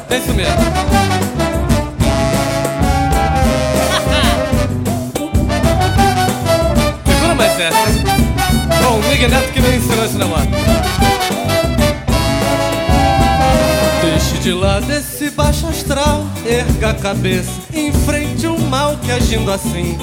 É 0.09 0.17
isso 0.17 0.33
mesmo. 0.33 0.55
Segura 7.05 7.35
mais 7.35 7.59
essa? 7.59 7.77
Bom, 8.83 8.99
o 8.99 9.03
Miguel 9.09 9.29
Neto 9.29 9.51
que 9.51 9.61
me 9.61 9.75
ensinou 9.75 10.05
esse 10.05 10.17
negócio. 10.17 10.47
Deixe 14.01 14.37
de 14.39 14.53
lado 14.53 14.91
esse 14.91 15.29
baixo 15.31 15.67
astral, 15.67 16.25
erga 16.45 16.91
a 16.91 16.93
cabeça, 16.93 17.51
enfrente 17.73 18.47
o 18.47 18.57
mal 18.59 18.95
que 18.97 19.11
agindo 19.11 19.51
assim 19.51 19.97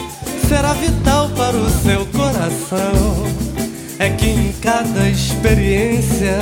será 0.48 0.72
vital 0.74 1.30
para 1.30 1.56
o 1.56 1.70
seu 1.70 2.04
coração. 2.06 3.24
É 3.98 4.10
que 4.10 4.26
em 4.26 4.52
cada 4.60 5.08
experiência 5.08 6.38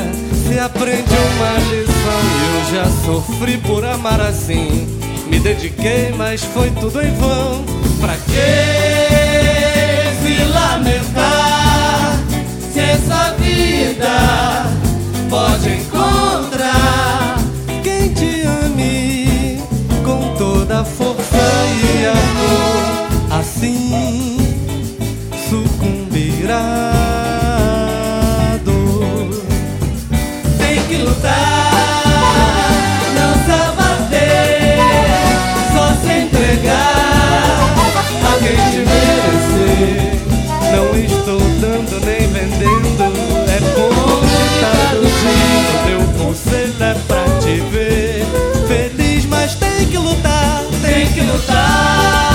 se 0.46 0.58
aprende 0.58 1.12
uma 1.12 1.52
lição. 1.70 2.20
E 2.24 2.44
eu 2.56 2.64
já 2.74 2.84
sofri 3.04 3.58
por 3.58 3.84
amar 3.84 4.20
assim. 4.20 4.86
Me 5.28 5.38
dediquei, 5.38 6.12
mas 6.16 6.42
foi 6.42 6.70
tudo 6.70 7.00
em 7.00 7.14
vão. 7.14 7.64
Pra 8.00 8.14
que 8.16 8.32
se 10.22 10.44
lamentar 10.44 12.18
se 12.72 12.80
essa 12.80 13.34
vida 13.38 14.66
pode 15.30 15.68
encontrar 15.70 17.36
quem 17.82 18.12
te 18.12 18.42
ame 18.42 19.62
com 20.04 20.34
toda 20.36 20.80
a 20.80 20.84
força 20.84 21.36
e 21.80 22.06
amor? 22.06 23.38
Assim 23.40 24.21
não 33.14 33.32
se 33.44 33.50
abater, 33.50 34.78
só 35.72 35.86
se 36.02 36.12
entregar 36.20 37.58
a 38.24 38.38
quem 38.38 38.56
te 38.70 38.80
merecer. 38.88 40.12
Não 40.72 40.88
estou 40.98 41.40
dando 41.60 41.94
nem 42.04 42.26
vendendo, 42.28 43.02
é 43.48 43.60
bom 43.74 44.22
estar 44.54 44.92
dia. 45.22 45.76
Meu 45.86 46.02
conselho 46.24 46.82
é 46.82 46.94
pra 47.06 47.24
te 47.40 47.54
ver 47.70 48.26
feliz, 48.66 49.24
mas 49.26 49.54
tem 49.54 49.86
que 49.88 49.98
lutar, 49.98 50.62
tem 50.82 51.06
que 51.12 51.20
lutar, 51.20 52.31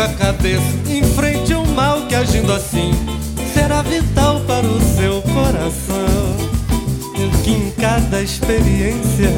a 0.00 0.08
cabeça, 0.08 0.62
enfrente 0.88 1.54
o 1.54 1.66
mal 1.66 2.02
que 2.06 2.14
agindo 2.14 2.52
assim 2.52 2.90
será 3.52 3.80
vital 3.82 4.40
para 4.40 4.66
o 4.66 4.80
seu 4.96 5.22
coração. 5.22 6.36
Que 7.42 7.50
em 7.52 7.70
cada 7.70 8.20
experiência 8.20 9.30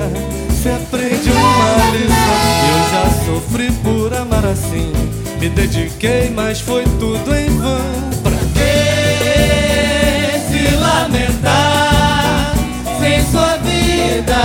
se 0.61 0.68
aprende 0.68 1.31
uma 1.31 1.90
lição. 1.92 2.38
Eu 2.68 2.81
já 2.90 3.25
sofri 3.25 3.71
por 3.85 4.12
amar 4.14 4.44
assim, 4.47 4.92
me 5.38 5.49
dediquei, 5.49 6.31
mas 6.31 6.61
foi 6.61 6.85
tudo 6.99 7.35
em 7.35 7.49
vão. 7.59 8.11
Pra 8.23 8.38
que 8.55 10.38
se 10.49 10.75
lamentar 10.77 12.55
sem 12.99 13.25
sua 13.31 13.57
vida? 13.59 14.37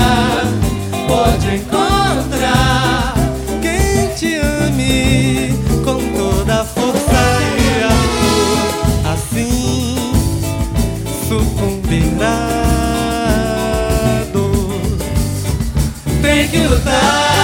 Pode 1.08 1.56
encontrar 1.56 1.83
Tem 16.64 17.43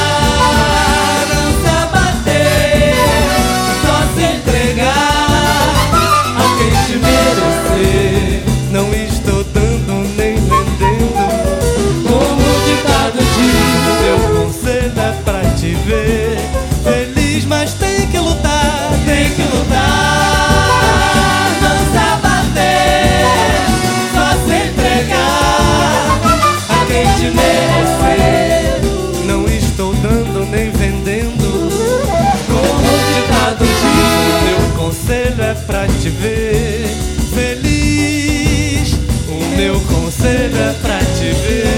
para 35.79 35.87
te 35.93 36.09
ver 36.09 36.89
feliz. 37.33 38.99
O 39.29 39.55
meu 39.55 39.79
conselho 39.79 40.57
é 40.57 40.73
para 40.81 40.99
te 40.99 41.31
ver. 41.31 41.68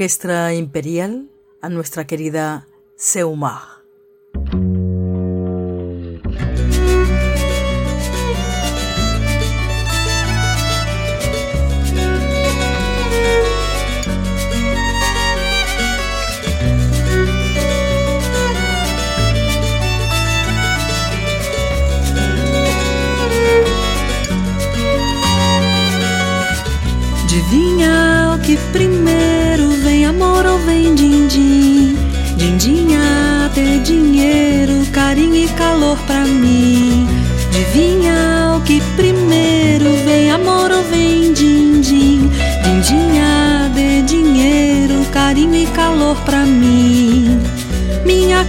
De 0.00 0.04
Orquestra 0.04 0.54
Imperial 0.54 1.28
a 1.60 1.68
nuestra 1.68 2.06
querida 2.06 2.66
Seumar. 2.96 3.69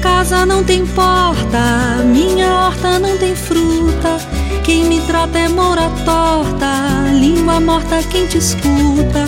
Casa 0.02 0.46
não 0.46 0.64
tem 0.64 0.86
porta, 0.86 2.04
minha 2.04 2.66
horta 2.66 3.00
não 3.00 3.18
tem 3.18 3.36
fruta. 3.36 4.18
Quem 4.64 4.86
me 4.86 5.00
trata 5.02 5.38
é 5.38 5.48
mora 5.48 5.90
torta, 6.04 7.12
língua 7.14 7.60
morta 7.60 8.02
quem 8.10 8.26
te 8.26 8.38
escuta. 8.38 9.28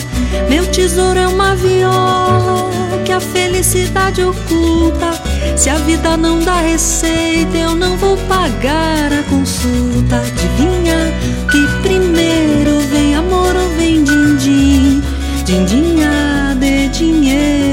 Meu 0.50 0.66
tesouro 0.68 1.20
é 1.20 1.28
uma 1.28 1.56
viola 1.56 2.72
que 3.06 3.12
a 3.12 3.20
felicidade 3.20 4.24
oculta. 4.24 5.12
Se 5.56 5.70
a 5.70 5.76
vida 5.76 6.18
não 6.18 6.40
dá 6.40 6.60
receita, 6.62 7.58
eu 7.58 7.76
não 7.76 7.96
vou 7.98 8.18
pagar 8.28 9.14
a 9.14 9.24
consulta. 9.30 10.18
Adivinha 10.18 11.14
que 11.52 11.88
primeiro 11.88 12.80
vem 12.92 13.16
amor 13.16 13.56
ou 13.56 13.70
vem 13.78 14.04
din-din? 14.04 15.04
Dindinha 15.46 16.56
de 16.60 16.88
dinheiro, 16.90 17.73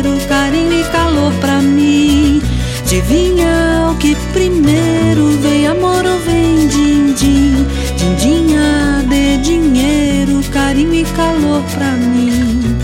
Adivinha 2.91 3.89
o 3.93 3.95
que 3.99 4.17
primeiro 4.33 5.29
vem 5.41 5.65
amor 5.69 6.05
ou 6.05 6.19
vem 6.27 6.67
din-din? 6.67 7.65
Dindinha 7.97 9.05
de 9.09 9.37
dinheiro, 9.37 10.43
carinho 10.51 10.95
e 10.95 11.05
calor 11.05 11.63
pra 11.73 11.93
mim. 11.93 12.77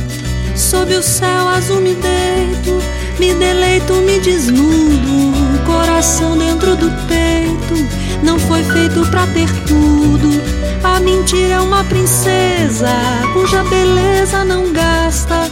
Sob 0.54 0.94
o 0.94 1.02
céu 1.02 1.48
azul 1.48 1.80
me 1.80 1.96
deito, 1.96 2.80
me 3.18 3.34
deleito, 3.34 3.94
me 3.94 4.20
desnudo. 4.20 5.32
Coração 5.66 6.38
dentro 6.38 6.76
do 6.76 6.88
peito, 7.09 7.74
não 8.22 8.38
foi 8.38 8.62
feito 8.62 9.04
pra 9.11 9.26
ter 9.26 9.50
tudo. 9.66 10.40
A 10.84 11.00
mentira 11.00 11.54
é 11.54 11.61
uma 11.61 11.82
princesa, 11.82 12.92
cuja 13.32 13.64
beleza 13.64 14.44
não 14.44 14.72
gasta. 14.72 15.50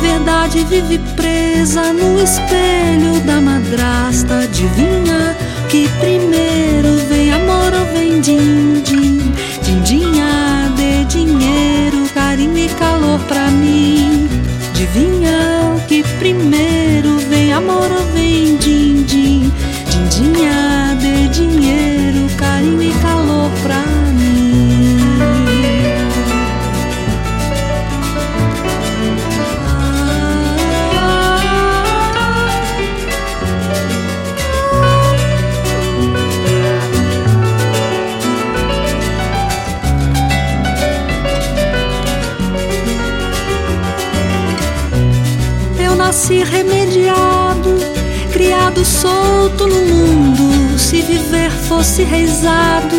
Verdade 0.00 0.64
vive 0.64 0.98
presa 1.16 1.92
no 1.92 2.22
espelho 2.22 3.20
da 3.24 3.40
madrasta. 3.40 4.40
Adivinha 4.40 5.36
que 5.68 5.88
primeiro 6.00 6.96
vem 7.08 7.32
amor 7.32 7.72
ou 7.72 7.86
vem 7.94 8.20
din-din? 8.20 9.32
Dindinha 9.62 10.70
de 10.76 11.04
dinheiro, 11.06 12.08
carinho 12.14 12.58
e 12.58 12.68
calor 12.70 13.18
solto 49.04 49.66
no 49.66 49.80
mundo. 49.82 50.78
Se 50.78 51.02
viver 51.02 51.50
fosse 51.50 52.02
reizado, 52.02 52.96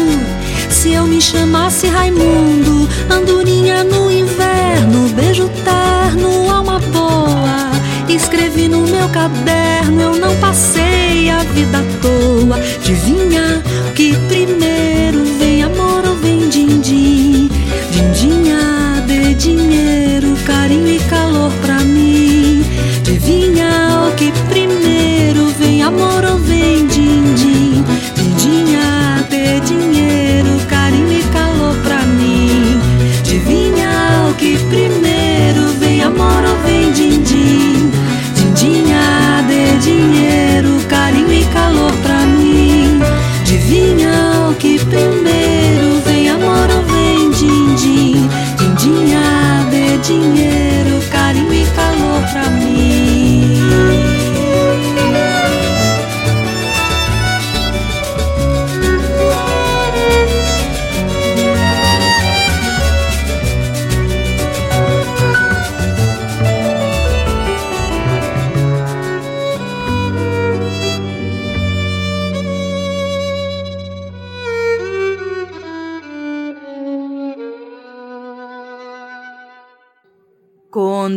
se 0.69 0.93
eu 0.93 1.05
me 1.05 1.19
chamasse 1.19 1.87
Raimundo, 1.87 2.87
andorinha 3.09 3.83
no 3.83 4.11
inverno, 4.11 5.09
beijo 5.15 5.49
terno, 5.63 6.51
alma 6.51 6.79
boa. 6.93 7.71
Escrevi 8.07 8.67
no 8.67 8.81
meu 8.81 9.09
caderno, 9.09 9.99
eu 9.99 10.15
não 10.15 10.35
passei 10.37 11.29
a 11.31 11.39
vida 11.39 11.79
à 11.79 11.83
toa. 12.01 12.57
Adivinha 12.57 13.63
que 13.95 14.15
primeiro 14.27 15.23
vem 15.39 15.63
amor 15.63 16.05
ou 16.07 16.15
vem 16.17 16.47
din-din? 16.49 17.49
Dindinha 17.91 19.01
de 19.07 19.33
dinheiro, 19.33 20.14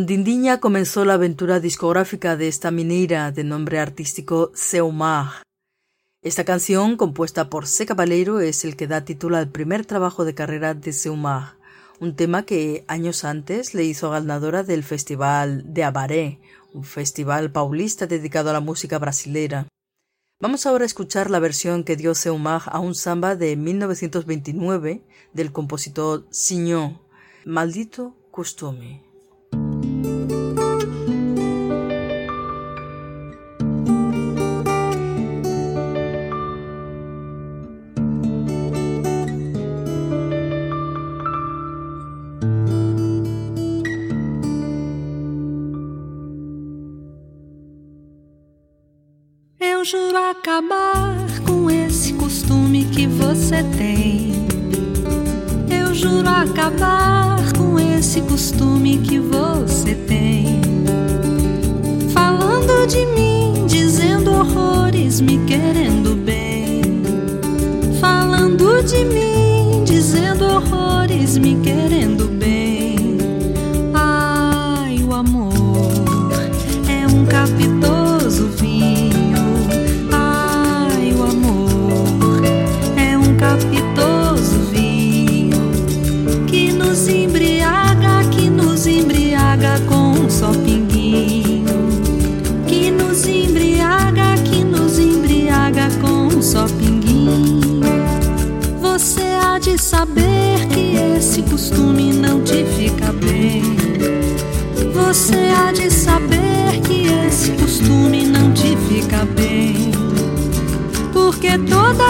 Dindiña 0.09 0.59
comenzó 0.59 1.05
la 1.05 1.13
aventura 1.13 1.59
discográfica 1.59 2.35
de 2.35 2.47
esta 2.47 2.71
mineira 2.71 3.31
de 3.31 3.43
nombre 3.43 3.77
artístico 3.77 4.51
Seumar. 4.55 5.43
Esta 6.23 6.43
canción, 6.43 6.97
compuesta 6.97 7.51
por 7.51 7.67
C. 7.67 7.85
Caballero, 7.85 8.39
es 8.39 8.65
el 8.65 8.75
que 8.75 8.87
da 8.87 9.05
título 9.05 9.37
al 9.37 9.49
primer 9.49 9.85
trabajo 9.85 10.25
de 10.25 10.33
carrera 10.33 10.73
de 10.73 10.93
Seumar, 10.93 11.57
un 11.99 12.15
tema 12.15 12.41
que 12.41 12.85
años 12.87 13.23
antes 13.23 13.75
le 13.75 13.83
hizo 13.83 14.09
ganadora 14.09 14.63
del 14.63 14.83
Festival 14.83 15.71
de 15.71 15.83
Abaré, 15.83 16.39
un 16.73 16.85
festival 16.85 17.51
paulista 17.51 18.07
dedicado 18.07 18.49
a 18.49 18.53
la 18.53 18.61
música 18.61 18.97
brasilera. 18.97 19.67
Vamos 20.41 20.65
ahora 20.65 20.85
a 20.85 20.87
escuchar 20.87 21.29
la 21.29 21.37
versión 21.37 21.83
que 21.83 21.95
dio 21.95 22.15
Seumar 22.15 22.63
a 22.65 22.79
un 22.79 22.95
samba 22.95 23.35
de 23.35 23.55
1929 23.55 25.03
del 25.33 25.51
compositor 25.51 26.25
Signon, 26.31 26.99
Maldito 27.45 28.15
Costume. 28.31 29.08
Juro 49.89 50.17
acabar 50.17 51.15
com 51.47 51.67
esse 51.67 52.13
costume 52.13 52.85
que 52.85 53.07
você 53.07 53.63
tem. 53.75 54.33
Eu 55.67 55.95
juro 55.95 56.29
acabar 56.29 57.41
com 57.53 57.79
esse 57.79 58.21
costume 58.21 58.99
que 58.99 59.17
você 59.17 59.95
tem. 59.95 60.61
Falando 62.13 62.85
de 62.85 63.03
mim, 63.07 63.65
dizendo 63.65 64.29
horrores, 64.29 65.21
me 65.21 65.43
querendo 65.47 66.15
bem. 66.23 66.83
Falando 67.99 68.83
de 68.83 69.03
mim, 69.05 69.83
dizendo 69.85 70.45
horrores, 70.45 71.35
me 71.39 71.55
querendo 71.61 71.98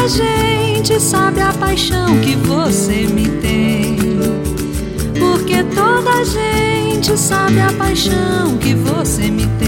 gente 0.09 0.99
sabe 0.99 1.39
a 1.39 1.53
paixão 1.53 2.19
que 2.21 2.35
você 2.35 3.07
me 3.07 3.27
tem. 3.41 3.95
Porque 5.19 5.63
toda 5.75 6.25
gente 6.25 7.15
sabe 7.17 7.59
a 7.59 7.71
paixão 7.73 8.57
que 8.57 8.73
você 8.73 9.29
me 9.29 9.45
tem. 9.45 9.58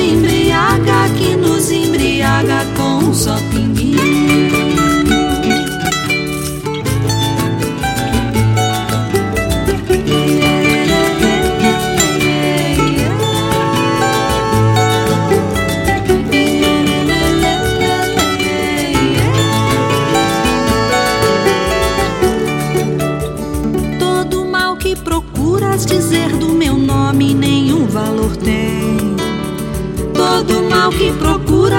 Embriaga, 0.00 1.08
que 1.18 1.36
nos 1.36 1.70
embriaga 1.70 2.64
com 2.76 3.12
só 3.12 3.36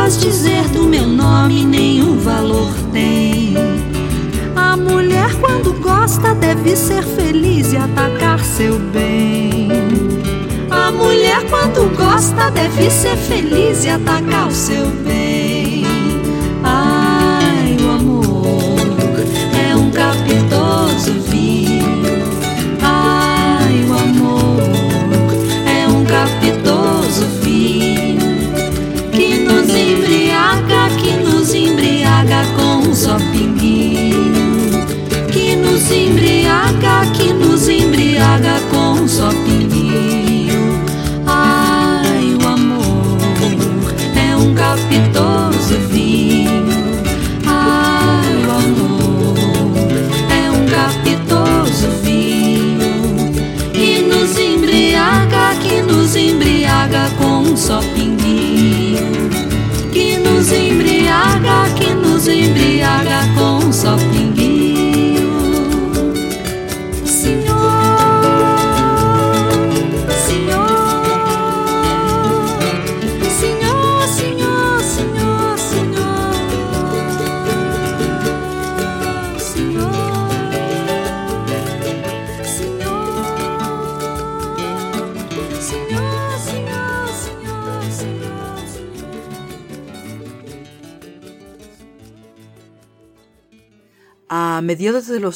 procuras 0.01 0.17
dizer 0.17 0.67
do 0.69 0.83
meu 0.83 1.05
nome 1.05 1.63
nenhum 1.63 2.17
valor 2.17 2.71
tem. 2.91 3.53
A 4.55 4.75
mulher 4.75 5.33
quando 5.39 5.73
gosta 5.73 6.33
deve 6.33 6.75
ser 6.75 7.03
feliz 7.03 7.71
e 7.71 7.77
atacar 7.77 8.39
seu 8.43 8.79
bem. 8.79 9.69
A 10.69 10.91
mulher 10.91 11.47
quando 11.49 11.95
gosta 11.95 12.49
deve 12.49 12.89
ser 12.89 13.15
feliz 13.15 13.85
e 13.85 13.89
atacar 13.89 14.47
o 14.47 14.51
seu 14.51 14.87
bem. 15.05 15.20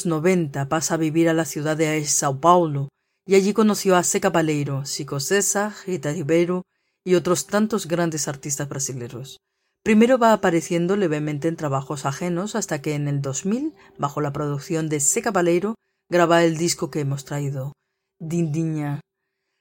Los 0.06 0.22
90 0.22 0.68
pasa 0.68 0.94
a 0.94 0.98
vivir 0.98 1.28
a 1.28 1.34
la 1.34 1.44
ciudad 1.44 1.76
de 1.76 2.04
Sao 2.06 2.40
Paulo 2.40 2.88
y 3.26 3.34
allí 3.34 3.52
conoció 3.52 3.96
a 3.96 4.04
Seca 4.04 4.30
Baleiro, 4.30 4.84
Chico 4.84 5.18
César, 5.18 5.72
Rita 5.84 6.12
Ribeiro 6.12 6.62
y 7.04 7.16
otros 7.16 7.46
tantos 7.46 7.88
grandes 7.88 8.28
artistas 8.28 8.68
brasileños. 8.68 9.38
Primero 9.82 10.18
va 10.18 10.32
apareciendo 10.32 10.96
levemente 10.96 11.48
en 11.48 11.56
trabajos 11.56 12.06
ajenos 12.06 12.54
hasta 12.54 12.80
que 12.80 12.94
en 12.94 13.08
el 13.08 13.20
2000, 13.20 13.74
bajo 13.98 14.20
la 14.20 14.32
producción 14.32 14.88
de 14.88 15.00
Seca 15.00 15.32
Baleiro, 15.32 15.74
graba 16.08 16.44
el 16.44 16.56
disco 16.56 16.90
que 16.90 17.00
hemos 17.00 17.24
traído, 17.24 17.72
Dindiña. 18.18 19.00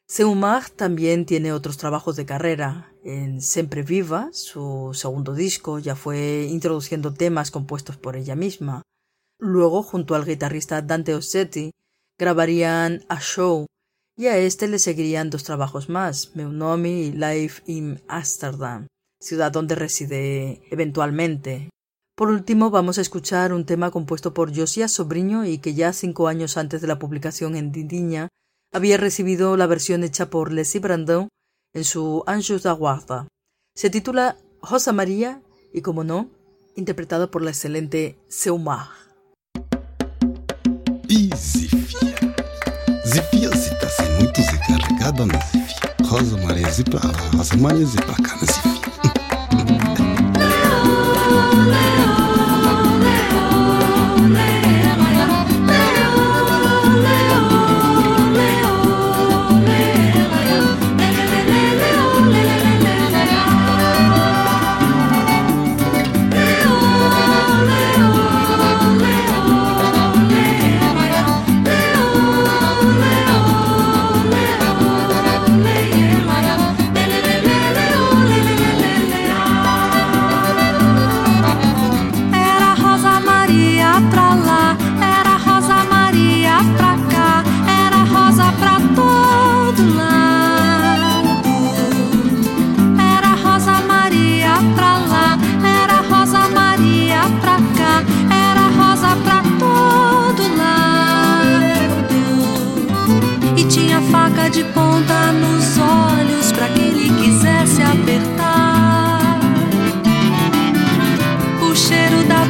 Seumar 0.08 0.70
también 0.70 1.26
tiene 1.26 1.54
otros 1.54 1.78
trabajos 1.78 2.16
de 2.16 2.28
carrera. 2.28 2.94
En 3.04 3.42
Sempre 3.42 3.82
Viva, 3.82 4.30
su 4.32 4.92
segundo 4.94 5.34
disco, 5.34 5.80
ya 5.80 5.96
fue 5.96 6.48
introduciendo 6.50 7.14
temas 7.14 7.50
compuestos 7.50 7.98
por 7.98 8.16
ella 8.16 8.36
misma. 8.36 8.84
Luego, 9.40 9.84
junto 9.84 10.16
al 10.16 10.26
guitarrista 10.26 10.82
Dante 10.82 11.14
Ossetti, 11.14 11.72
grabarían 12.18 13.04
A 13.10 13.20
Show, 13.20 13.66
y 14.18 14.28
a 14.28 14.38
este 14.38 14.68
le 14.68 14.80
seguirían 14.80 15.30
dos 15.30 15.44
trabajos 15.44 15.90
más, 15.90 16.36
Meunomi 16.36 17.08
y 17.08 17.12
Life 17.12 17.64
in 17.66 18.02
Amsterdam, 18.08 18.88
ciudad 19.20 19.52
donde 19.52 19.76
reside 19.76 20.62
eventualmente. 20.72 21.70
Por 22.16 22.30
último, 22.30 22.70
vamos 22.70 22.98
a 22.98 23.02
escuchar 23.02 23.52
un 23.52 23.66
tema 23.66 23.92
compuesto 23.92 24.34
por 24.34 24.56
Josias 24.56 24.94
Sobriño 24.94 25.46
y 25.46 25.58
que 25.58 25.74
ya 25.74 25.92
cinco 25.92 26.30
años 26.30 26.56
antes 26.56 26.80
de 26.80 26.88
la 26.88 26.98
publicación 26.98 27.58
en 27.58 27.74
Dindiña 27.74 28.30
había 28.72 28.98
recibido 28.98 29.58
la 29.58 29.68
versión 29.68 30.04
hecha 30.04 30.30
por 30.30 30.54
Leslie 30.54 30.80
Brandon 30.80 31.28
en 31.74 31.84
su 31.84 32.24
Anjos 32.26 32.64
da 32.64 32.72
Guarda. 32.72 33.28
Se 33.76 33.90
titula 33.90 34.38
Rosa 34.62 34.94
María 34.94 35.42
y, 35.74 35.82
como 35.82 36.06
no, 36.06 36.30
interpretado 36.78 37.32
por 37.32 37.42
la 37.42 37.50
excelente 37.50 38.18
Seumar. 38.30 39.05
fiyazita 43.36 43.88
zinutu 43.98 44.42
zikarikada 44.42 45.26
nazifi 45.26 45.76
Rosa 46.12 46.38
maria 46.48 46.72
zipa 46.72 47.02
Rosa 47.38 47.58
maria 47.58 47.86
zipaka 47.86 48.36
nazifi 48.42 48.82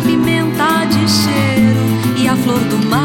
pimenta 0.04 0.86
de 0.86 1.10
cheiro 1.10 1.80
e 2.18 2.28
a 2.28 2.36
flor 2.36 2.60
do 2.60 2.78
maracujá. 2.90 3.05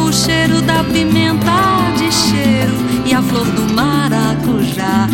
O 0.00 0.12
cheiro 0.12 0.62
da 0.62 0.82
pimenta 0.82 1.92
de 1.98 2.10
cheiro 2.10 2.72
e 3.04 3.12
a 3.12 3.20
flor 3.20 3.44
do 3.44 3.74
maracujá. 3.74 5.06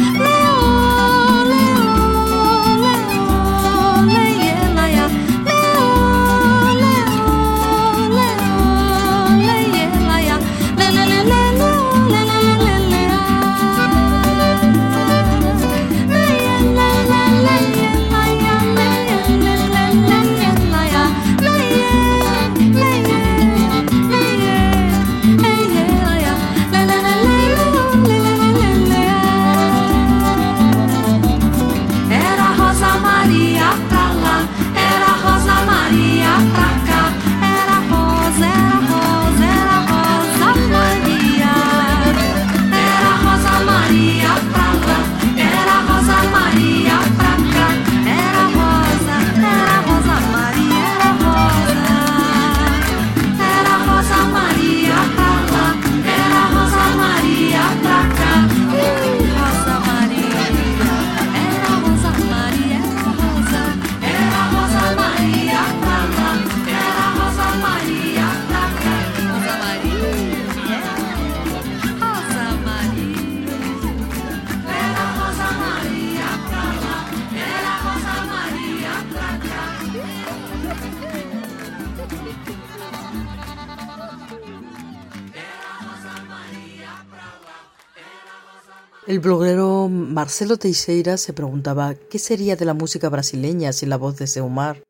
Bloguero 89.25 89.89
Marcelo 89.89 90.59
Teixeira 90.59 91.17
se 91.17 91.33
preguntaba 91.33 91.95
qué 91.95 92.19
sería 92.19 92.57
de 92.57 92.67
la 92.67 92.75
música 92.75 93.09
brasileña 93.09 93.73
sin 93.73 93.89
la 93.89 93.97
voz 93.97 94.19
de 94.19 94.27
Seumar, 94.27 94.85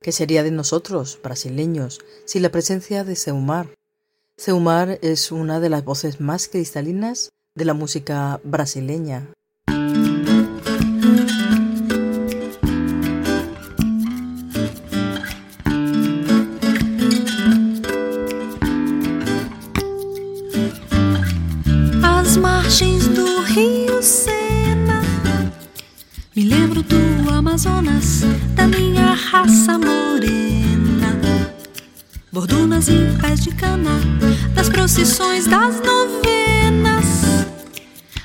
qué 0.00 0.12
sería 0.12 0.44
de 0.44 0.52
nosotros, 0.52 1.18
brasileños, 1.20 2.00
sin 2.24 2.42
la 2.42 2.50
presencia 2.50 3.02
de 3.02 3.16
Seumar. 3.16 3.74
Seumar 4.36 5.00
es 5.02 5.32
una 5.32 5.58
de 5.58 5.68
las 5.68 5.84
voces 5.84 6.20
más 6.20 6.46
cristalinas 6.46 7.32
de 7.56 7.64
la 7.64 7.74
música 7.74 8.40
brasileña. 8.44 9.28
Amazonas 27.52 28.22
da 28.54 28.66
minha 28.66 29.12
raça 29.12 29.78
morena. 29.78 31.20
Bordunas 32.32 32.88
e 32.88 33.14
pés 33.20 33.40
de 33.40 33.50
cana, 33.54 34.00
das 34.54 34.70
procissões 34.70 35.46
das 35.46 35.82
novenas, 35.82 37.04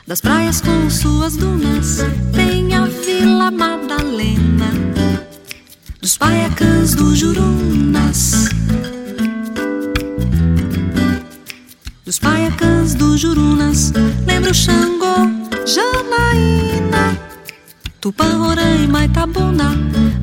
das 0.08 0.22
praias 0.22 0.62
com 0.62 0.90
suas 0.90 1.36
dunas, 1.36 2.06
tem 2.34 2.74
a 2.74 2.86
Vila 2.86 3.52
Madalena, 3.52 4.72
dos 6.02 6.18
paiacãs 6.18 6.96
do 6.96 7.14
Jurunas. 7.14 8.48
Dos 12.18 12.32
paiacãs 12.32 12.96
do 12.96 13.16
Jurunas, 13.16 13.94
lembro 14.26 14.52
Xangô, 14.52 15.30
Janaína. 15.68 17.16
Tupã, 18.02 18.38
Roraima, 18.40 19.06
Itabuna, 19.06 19.76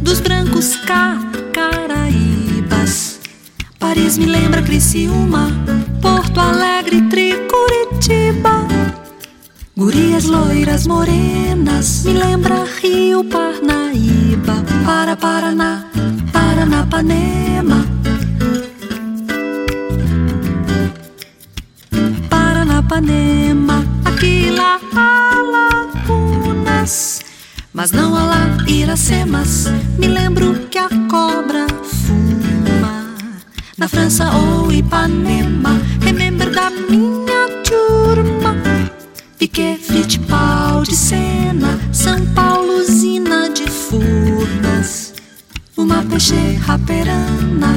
dos 0.02 0.18
brancos 0.18 0.74
Caraíbas. 1.52 3.20
Paris 3.78 4.18
me 4.18 4.26
lembra 4.26 4.60
Criciúma, 4.62 5.52
Porto 6.02 6.40
Alegre, 6.40 7.00
Tricuritiba. 7.02 8.66
Gurias 9.76 10.24
loiras 10.24 10.88
morenas, 10.88 12.02
me 12.04 12.14
lembra 12.14 12.64
Rio 12.82 13.22
Parnaíba, 13.22 14.64
para 14.84 15.14
Paraná, 15.14 15.88
Paranapanema. 16.32 17.93
Aqui 24.04 24.50
lá, 24.50 24.78
lagunas. 25.50 27.22
Mas 27.72 27.90
não 27.90 28.14
há 28.14 28.22
lá 28.22 28.56
Iracemas, 28.68 29.66
me 29.98 30.06
lembro 30.06 30.54
que 30.70 30.78
a 30.78 30.88
cobra 31.10 31.66
fuma. 31.82 33.12
Na 33.76 33.88
França 33.88 34.30
ou 34.36 34.70
Ipanema, 34.70 35.70
remember 36.02 36.52
da 36.52 36.70
minha 36.70 37.48
turma. 37.64 38.54
Piquet, 39.40 39.76
Fittipaldi, 39.76 40.94
Sena, 40.94 41.80
São 41.92 42.24
Paulo, 42.26 42.78
usina 42.78 43.50
de 43.50 43.68
Furnas. 43.68 45.14
Uma 45.76 46.00
peixe 46.04 46.54
raperana. 46.64 47.74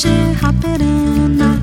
Uma 0.00 0.08
peixe 0.08 0.32
raperana. 0.40 1.60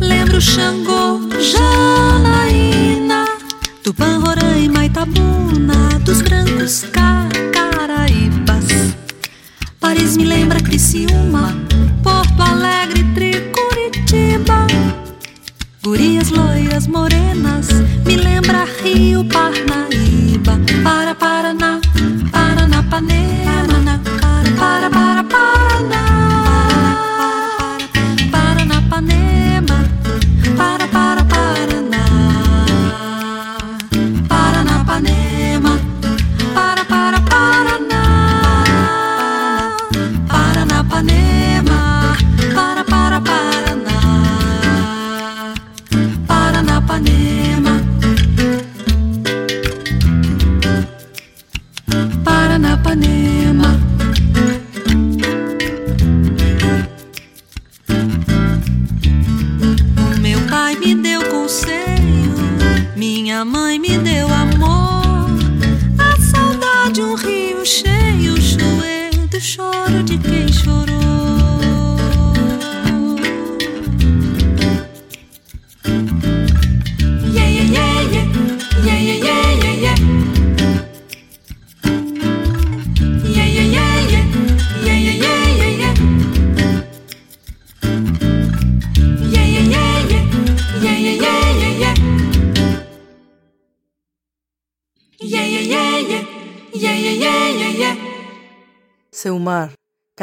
Lembro 0.00 0.40
Xangô, 0.40 1.20
Janaína, 1.40 3.24
Tupã, 3.82 4.18
Roraima, 4.18 4.84
Itabuna, 4.84 5.98
dos 6.04 6.20
brancos 6.20 6.84
Caraíbas. 6.92 8.66
Paris 9.80 10.16
me 10.16 10.24
lembra 10.26 10.60
Criciúma, 10.60 11.56
Porto 12.02 12.42
Alegre, 12.42 13.04
Tricuritiba. 13.14 14.66
Gurias 15.82 16.30
loiras 16.30 16.86
morenas, 16.86 17.68
me 18.04 18.16
lembra 18.16 18.66
Rio 18.82 19.24
Parnaíba. 19.24 20.58
Para 20.82 21.14
Paraná, 21.14 21.80
Paranapanema, 22.90 25.05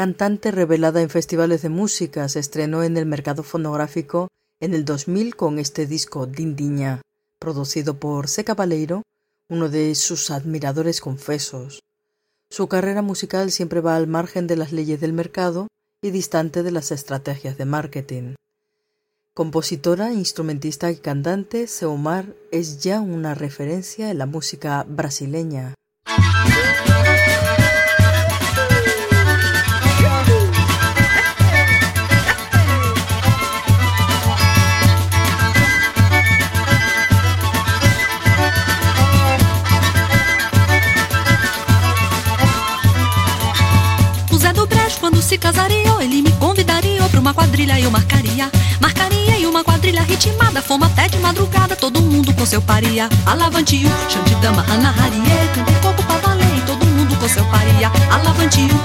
cantante 0.04 0.50
revelada 0.50 1.00
en 1.00 1.08
festivales 1.08 1.62
de 1.62 1.70
música, 1.70 2.28
se 2.28 2.38
estrenó 2.38 2.82
en 2.82 2.98
el 2.98 3.06
mercado 3.06 3.42
fonográfico 3.42 4.28
en 4.60 4.74
el 4.74 4.84
2000 4.84 5.34
con 5.34 5.58
este 5.58 5.86
disco 5.86 6.26
Dindiña, 6.26 7.00
producido 7.38 7.98
por 7.98 8.28
C. 8.28 8.44
Cabaleiro, 8.44 9.00
uno 9.48 9.70
de 9.70 9.94
sus 9.94 10.30
admiradores 10.30 11.00
confesos. 11.00 11.80
Su 12.50 12.68
carrera 12.68 13.00
musical 13.00 13.50
siempre 13.50 13.80
va 13.80 13.96
al 13.96 14.06
margen 14.06 14.46
de 14.46 14.56
las 14.56 14.72
leyes 14.72 15.00
del 15.00 15.14
mercado 15.14 15.68
y 16.02 16.10
distante 16.10 16.62
de 16.62 16.70
las 16.70 16.90
estrategias 16.90 17.56
de 17.56 17.64
marketing. 17.64 18.34
Compositora, 19.32 20.12
instrumentista 20.12 20.90
y 20.90 20.96
cantante, 20.96 21.66
Seumar 21.66 22.26
es 22.50 22.82
ya 22.82 23.00
una 23.00 23.34
referencia 23.34 24.10
en 24.10 24.18
la 24.18 24.26
música 24.26 24.84
brasileña. 24.86 25.72
Se 45.34 45.38
casaria, 45.38 45.92
ele 46.00 46.22
me 46.22 46.30
convidaria 46.32 47.02
pra 47.08 47.18
uma 47.18 47.34
quadrilha 47.34 47.80
eu 47.80 47.90
marcaria. 47.90 48.48
Marcaria 48.80 49.36
em 49.36 49.46
uma 49.46 49.64
quadrilha 49.64 50.02
ritmada, 50.02 50.62
fomos 50.62 50.86
até 50.86 51.08
de 51.08 51.18
madrugada, 51.18 51.74
todo 51.74 52.00
mundo 52.00 52.32
com 52.34 52.46
seu 52.46 52.62
paria. 52.62 53.08
Xantidama, 54.08 54.64
Ana 54.70 54.90
Harie, 54.90 55.48
cantei 55.52 55.74
coco 55.82 56.02
pra 56.04 56.18
valer, 56.18 56.56
e 56.56 56.60
todo 56.60 56.86
mundo 56.86 57.16
com 57.16 57.28
seu 57.28 57.44
paria. 57.46 57.90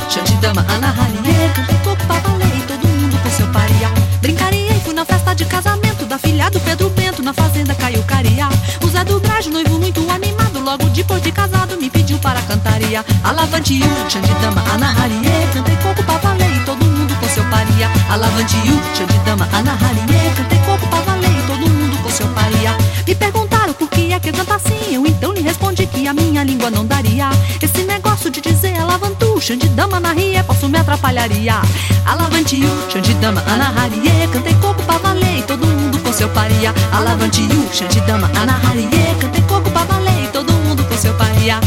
Xantidama, 0.10 0.66
Ana 0.70 0.90
Harie, 0.90 1.54
cantei 1.54 1.78
coco 1.84 2.04
pra 2.08 2.20
valer, 2.20 2.58
e 2.58 2.62
todo 2.62 2.88
mundo 2.88 3.22
com 3.22 3.30
seu 3.30 3.48
paria. 3.50 3.92
Brincaria 4.20 4.76
e 4.76 4.80
fui 4.80 4.94
na 4.96 5.06
festa 5.06 5.36
de 5.36 5.46
casamento 5.46 6.04
da 6.06 6.18
filha 6.18 6.50
do 6.50 6.60
Pedro 6.62 6.90
Bento, 6.90 7.22
na 7.22 7.34
fazenda 7.34 7.76
Caiucaria. 7.76 8.50
O 8.84 8.88
Zé 8.88 9.04
do 9.04 9.20
Brejo, 9.20 9.52
noivo 9.52 9.78
muito 9.78 10.00
animado, 10.10 10.39
logo 10.70 10.86
depois 10.90 11.20
de 11.24 11.32
casado, 11.32 11.76
me 11.78 11.90
pediu 11.90 12.20
para 12.20 12.40
cantaria. 12.44 13.04
Alavantio, 13.24 13.90
Xantidama, 14.08 14.64
Ana 14.72 14.92
Harie, 14.92 15.48
cantei 15.52 15.76
coco 15.78 16.04
pra 16.04 16.18
valer, 16.18 16.58
e 16.58 16.60
todo 16.60 16.86
mundo 16.86 17.16
com 17.20 17.28
seu 17.28 17.44
paria. 17.46 17.90
Alavantio, 18.08 18.80
Xantidama, 18.94 19.48
Ana 19.52 19.72
Harie, 19.72 20.32
cantei 20.38 20.60
coco 20.60 20.86
pra 20.88 21.00
valer, 21.02 21.32
e 21.32 21.42
todo 21.48 21.68
mundo 21.68 21.98
com 22.04 22.10
seu 22.12 22.28
paria. 22.28 22.78
Me 23.08 23.16
perguntaram 23.16 23.74
por 23.74 23.90
que 23.90 24.14
é 24.14 24.20
que 24.20 24.32
canta 24.32 24.56
assim, 24.56 24.94
eu 24.94 25.08
então 25.08 25.34
lhe 25.34 25.42
respondi 25.42 25.88
que 25.88 26.08
a 26.08 26.14
minha 26.14 26.44
língua 26.44 26.70
não 26.70 26.86
daria. 26.86 27.32
Esse 27.60 27.84
negócio 27.84 28.30
de 28.30 28.40
dizer 28.40 28.80
alavantu, 28.80 29.42
Xandidama 29.42 30.00
na 30.00 30.14
rie, 30.14 30.44
posso 30.44 30.70
me 30.70 30.78
atrapalharia. 30.78 31.62
Alavantiu, 32.06 32.70
Xandidama, 32.92 33.42
Ana 33.48 33.74
Harie, 33.76 34.28
cantei 34.32 34.54
coco 34.62 34.84
pra 34.84 35.00
valer, 35.00 35.40
e 35.40 35.42
todo 35.42 35.66
mundo 35.66 35.98
com 36.04 36.14
seu 36.14 36.30
paria. 36.30 36.76
Alavantiu, 36.92 37.68
Xandidama, 37.74 38.30
Ana 38.40 38.60
Harie, 38.68 39.16
cantei 39.20 39.42
coco 39.44 39.72
pra 39.72 39.84
valer, 39.84 40.26
e 40.26 40.28
todo 40.28 40.39
seu 41.00 41.14
paria. 41.14 41.60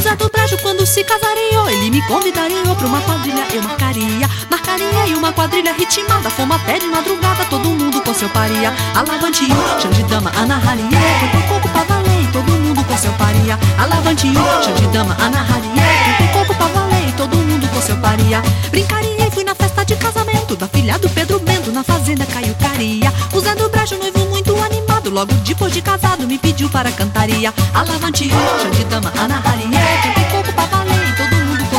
Zé 0.00 0.14
do 0.14 0.30
Brejo 0.30 0.56
quando 0.62 0.86
se 0.86 1.02
casaria 1.02 1.72
Ele 1.72 1.90
me 1.90 2.00
convidaria 2.06 2.62
pra 2.62 2.86
uma 2.86 3.00
quadrilha 3.00 3.44
Eu 3.52 3.62
marcaria, 3.62 4.27
marcaria 4.50 5.06
em 5.06 5.14
uma 5.14 5.32
quadrilha 5.32 5.72
ritmada 5.72 6.30
Fomos 6.30 6.56
até 6.56 6.78
de 6.78 6.86
madrugada, 6.86 7.44
todo 7.46 7.68
mundo 7.68 8.00
com 8.02 8.14
seu 8.14 8.28
paria. 8.30 8.72
Alavantio, 8.94 9.56
Xandidama, 9.80 10.30
Ana 10.36 10.56
Harie 10.56 10.88
Cantou 11.20 11.42
coco 11.48 11.68
pra 11.68 11.84
valer, 11.84 12.22
e 12.22 12.26
todo 12.28 12.52
mundo 12.52 12.84
com 12.84 12.96
seu 12.96 13.12
paria. 13.12 13.58
Alavantio, 13.78 14.32
Xandidama, 14.62 15.16
Ana 15.20 15.40
Harie 15.40 15.70
Cantou 16.18 16.40
coco 16.40 16.54
pra 16.54 16.66
valer, 16.66 17.08
e 17.08 17.12
todo 17.12 17.36
mundo 17.36 17.68
com 17.68 17.80
seu 17.80 17.96
paria. 17.96 18.42
Brincaria 18.70 19.26
e 19.26 19.30
fui 19.30 19.44
na 19.44 19.54
festa 19.54 19.84
de 19.84 19.96
casamento 19.96 20.56
Da 20.56 20.68
filha 20.68 20.98
do 20.98 21.08
Pedro 21.08 21.38
Bento, 21.40 21.70
na 21.72 21.82
fazenda 21.82 22.26
Caiucaria 22.26 23.12
O 23.32 23.40
Zé 23.40 23.54
do 23.54 23.68
Brejo, 23.68 23.96
noivo 23.96 24.26
muito 24.26 24.54
animado 24.62 25.10
Logo 25.10 25.32
depois 25.34 25.72
de 25.72 25.80
casado, 25.80 26.26
me 26.26 26.38
pediu 26.38 26.68
para 26.68 26.90
cantaria. 26.92 27.52
Alavantio, 27.74 28.30
Xandidama, 28.62 29.12
Ana 29.18 29.42
Harie 29.44 29.70
Cantei 30.02 30.47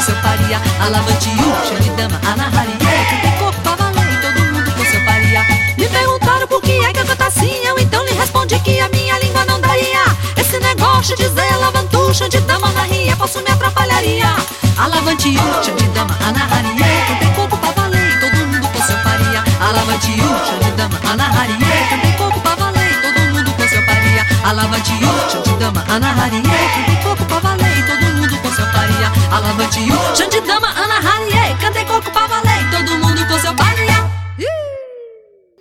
seu 0.10 0.16
paria 0.22 0.60
Alavantio, 0.82 1.54
Xandidama, 1.68 2.20
Ana 2.26 2.48
Harie 2.58 2.78
Cantei 2.78 3.32
coco 3.38 3.62
pra 3.62 3.76
valer, 3.76 4.12
e 4.12 4.18
todo 4.18 4.40
mundo 4.54 4.72
com 4.72 4.86
seu 4.86 5.06
paria 5.06 5.46
Me 5.78 5.88
perguntaram 5.88 6.48
por 6.48 6.62
que 6.62 6.84
é 6.84 6.92
que 6.92 7.00
eu 7.00 7.06
canto 7.06 7.24
assim 7.24 7.54
Eu 7.66 7.78
então 7.78 8.04
lhe 8.06 8.14
respondi 8.14 8.60
que 8.60 8.80
a 8.80 8.90
minha 8.90 9.20
língua 9.20 9.46
não 9.46 9.62
daria. 9.62 10.04
Esse 10.36 10.60
negócio 10.60 11.16
de 11.16 11.24
dizer 11.24 11.54
alavantu, 11.54 12.14
Xandidama, 12.14 12.68
Ana 12.70 12.82
Harie 12.82 13.16
Posso 13.16 13.40
me 13.42 13.52
atrapalharia. 13.52 14.36
Alavantio, 14.78 15.42
Xandidama, 15.64 16.18
Ana 16.28 16.44
Harie 16.52 17.06
Cantei 17.08 17.34
coco 17.36 17.58
pra 17.58 17.72
valer, 17.72 18.10
e 18.10 18.20
todo 18.20 18.48
mundo 18.48 18.68
com 18.68 18.82
seu 18.82 18.98
paria 19.04 19.44
Alavantio, 19.60 20.16
Xandidama, 20.16 20.60
Ana 20.60 20.69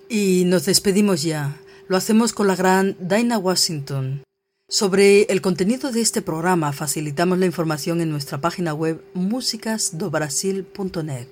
Y 0.09 0.45
nos 0.47 0.65
despedimos 0.65 1.23
ya. 1.23 1.57
Lo 1.89 1.97
hacemos 1.97 2.33
con 2.33 2.47
la 2.47 2.55
gran 2.57 2.97
Dinah 2.99 3.39
Washington. 3.39 4.23
Sobre 4.69 5.23
el 5.23 5.41
contenido 5.41 5.93
de 5.93 6.01
este 6.01 6.23
programa 6.23 6.73
facilitamos 6.73 7.39
la 7.39 7.47
información 7.47 8.01
en 8.01 8.11
nuestra 8.11 8.41
página 8.41 8.75
web 8.75 9.01
musicasdobrasil.net. 9.15 11.29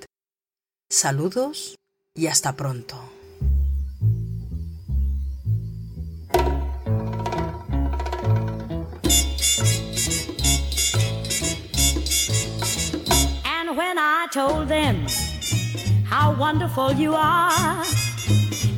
Saludos 0.88 1.74
y 2.14 2.28
hasta 2.28 2.54
pronto. 2.56 3.15
When 13.76 13.98
I 13.98 14.26
told 14.32 14.68
them 14.68 15.06
how 16.04 16.34
wonderful 16.34 16.92
you 16.92 17.14
are, 17.14 17.84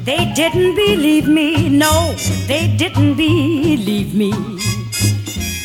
they 0.02 0.32
didn't 0.34 0.74
believe 0.74 1.28
me. 1.28 1.68
No, 1.68 2.14
they 2.48 2.74
didn't 2.76 3.14
believe 3.14 4.12
me. 4.12 4.30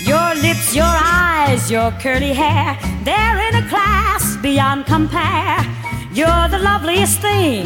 Your 0.06 0.36
lips, 0.36 0.76
your 0.76 0.86
eyes, 0.86 1.72
your 1.72 1.90
curly 1.94 2.34
hair, 2.34 2.78
they're 3.04 3.40
in 3.48 3.56
a 3.56 3.68
class 3.70 4.38
beyond 4.38 4.86
compare. 4.86 5.58
You're 6.14 6.48
the 6.50 6.60
loveliest 6.60 7.20
thing 7.20 7.66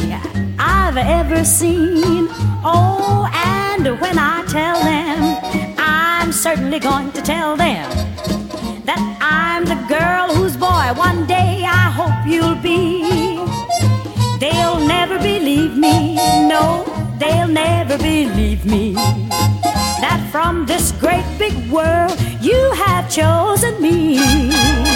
I've 0.58 0.96
ever 0.96 1.44
seen. 1.44 2.28
Oh, 2.64 3.28
and 3.34 4.00
when 4.00 4.18
I 4.18 4.42
tell 4.46 4.82
them, 4.82 5.76
I'm 5.78 6.32
certainly 6.32 6.78
going 6.78 7.12
to 7.12 7.20
tell 7.20 7.56
them 7.56 8.17
that 8.88 9.18
I'm 9.20 9.66
the 9.66 9.80
girl 9.86 10.34
whose 10.34 10.56
boy 10.56 10.86
one 10.96 11.26
day 11.26 11.62
I 11.62 11.90
hope 11.98 12.26
you'll 12.26 12.54
be. 12.54 13.36
They'll 14.38 14.80
never 14.80 15.18
believe 15.18 15.76
me, 15.76 16.14
no, 16.48 16.86
they'll 17.18 17.48
never 17.48 17.98
believe 17.98 18.64
me. 18.64 18.94
That 20.04 20.26
from 20.32 20.64
this 20.64 20.92
great 20.92 21.28
big 21.38 21.54
world 21.70 22.16
you 22.40 22.58
have 22.72 23.10
chosen 23.10 23.74
me. 23.82 24.87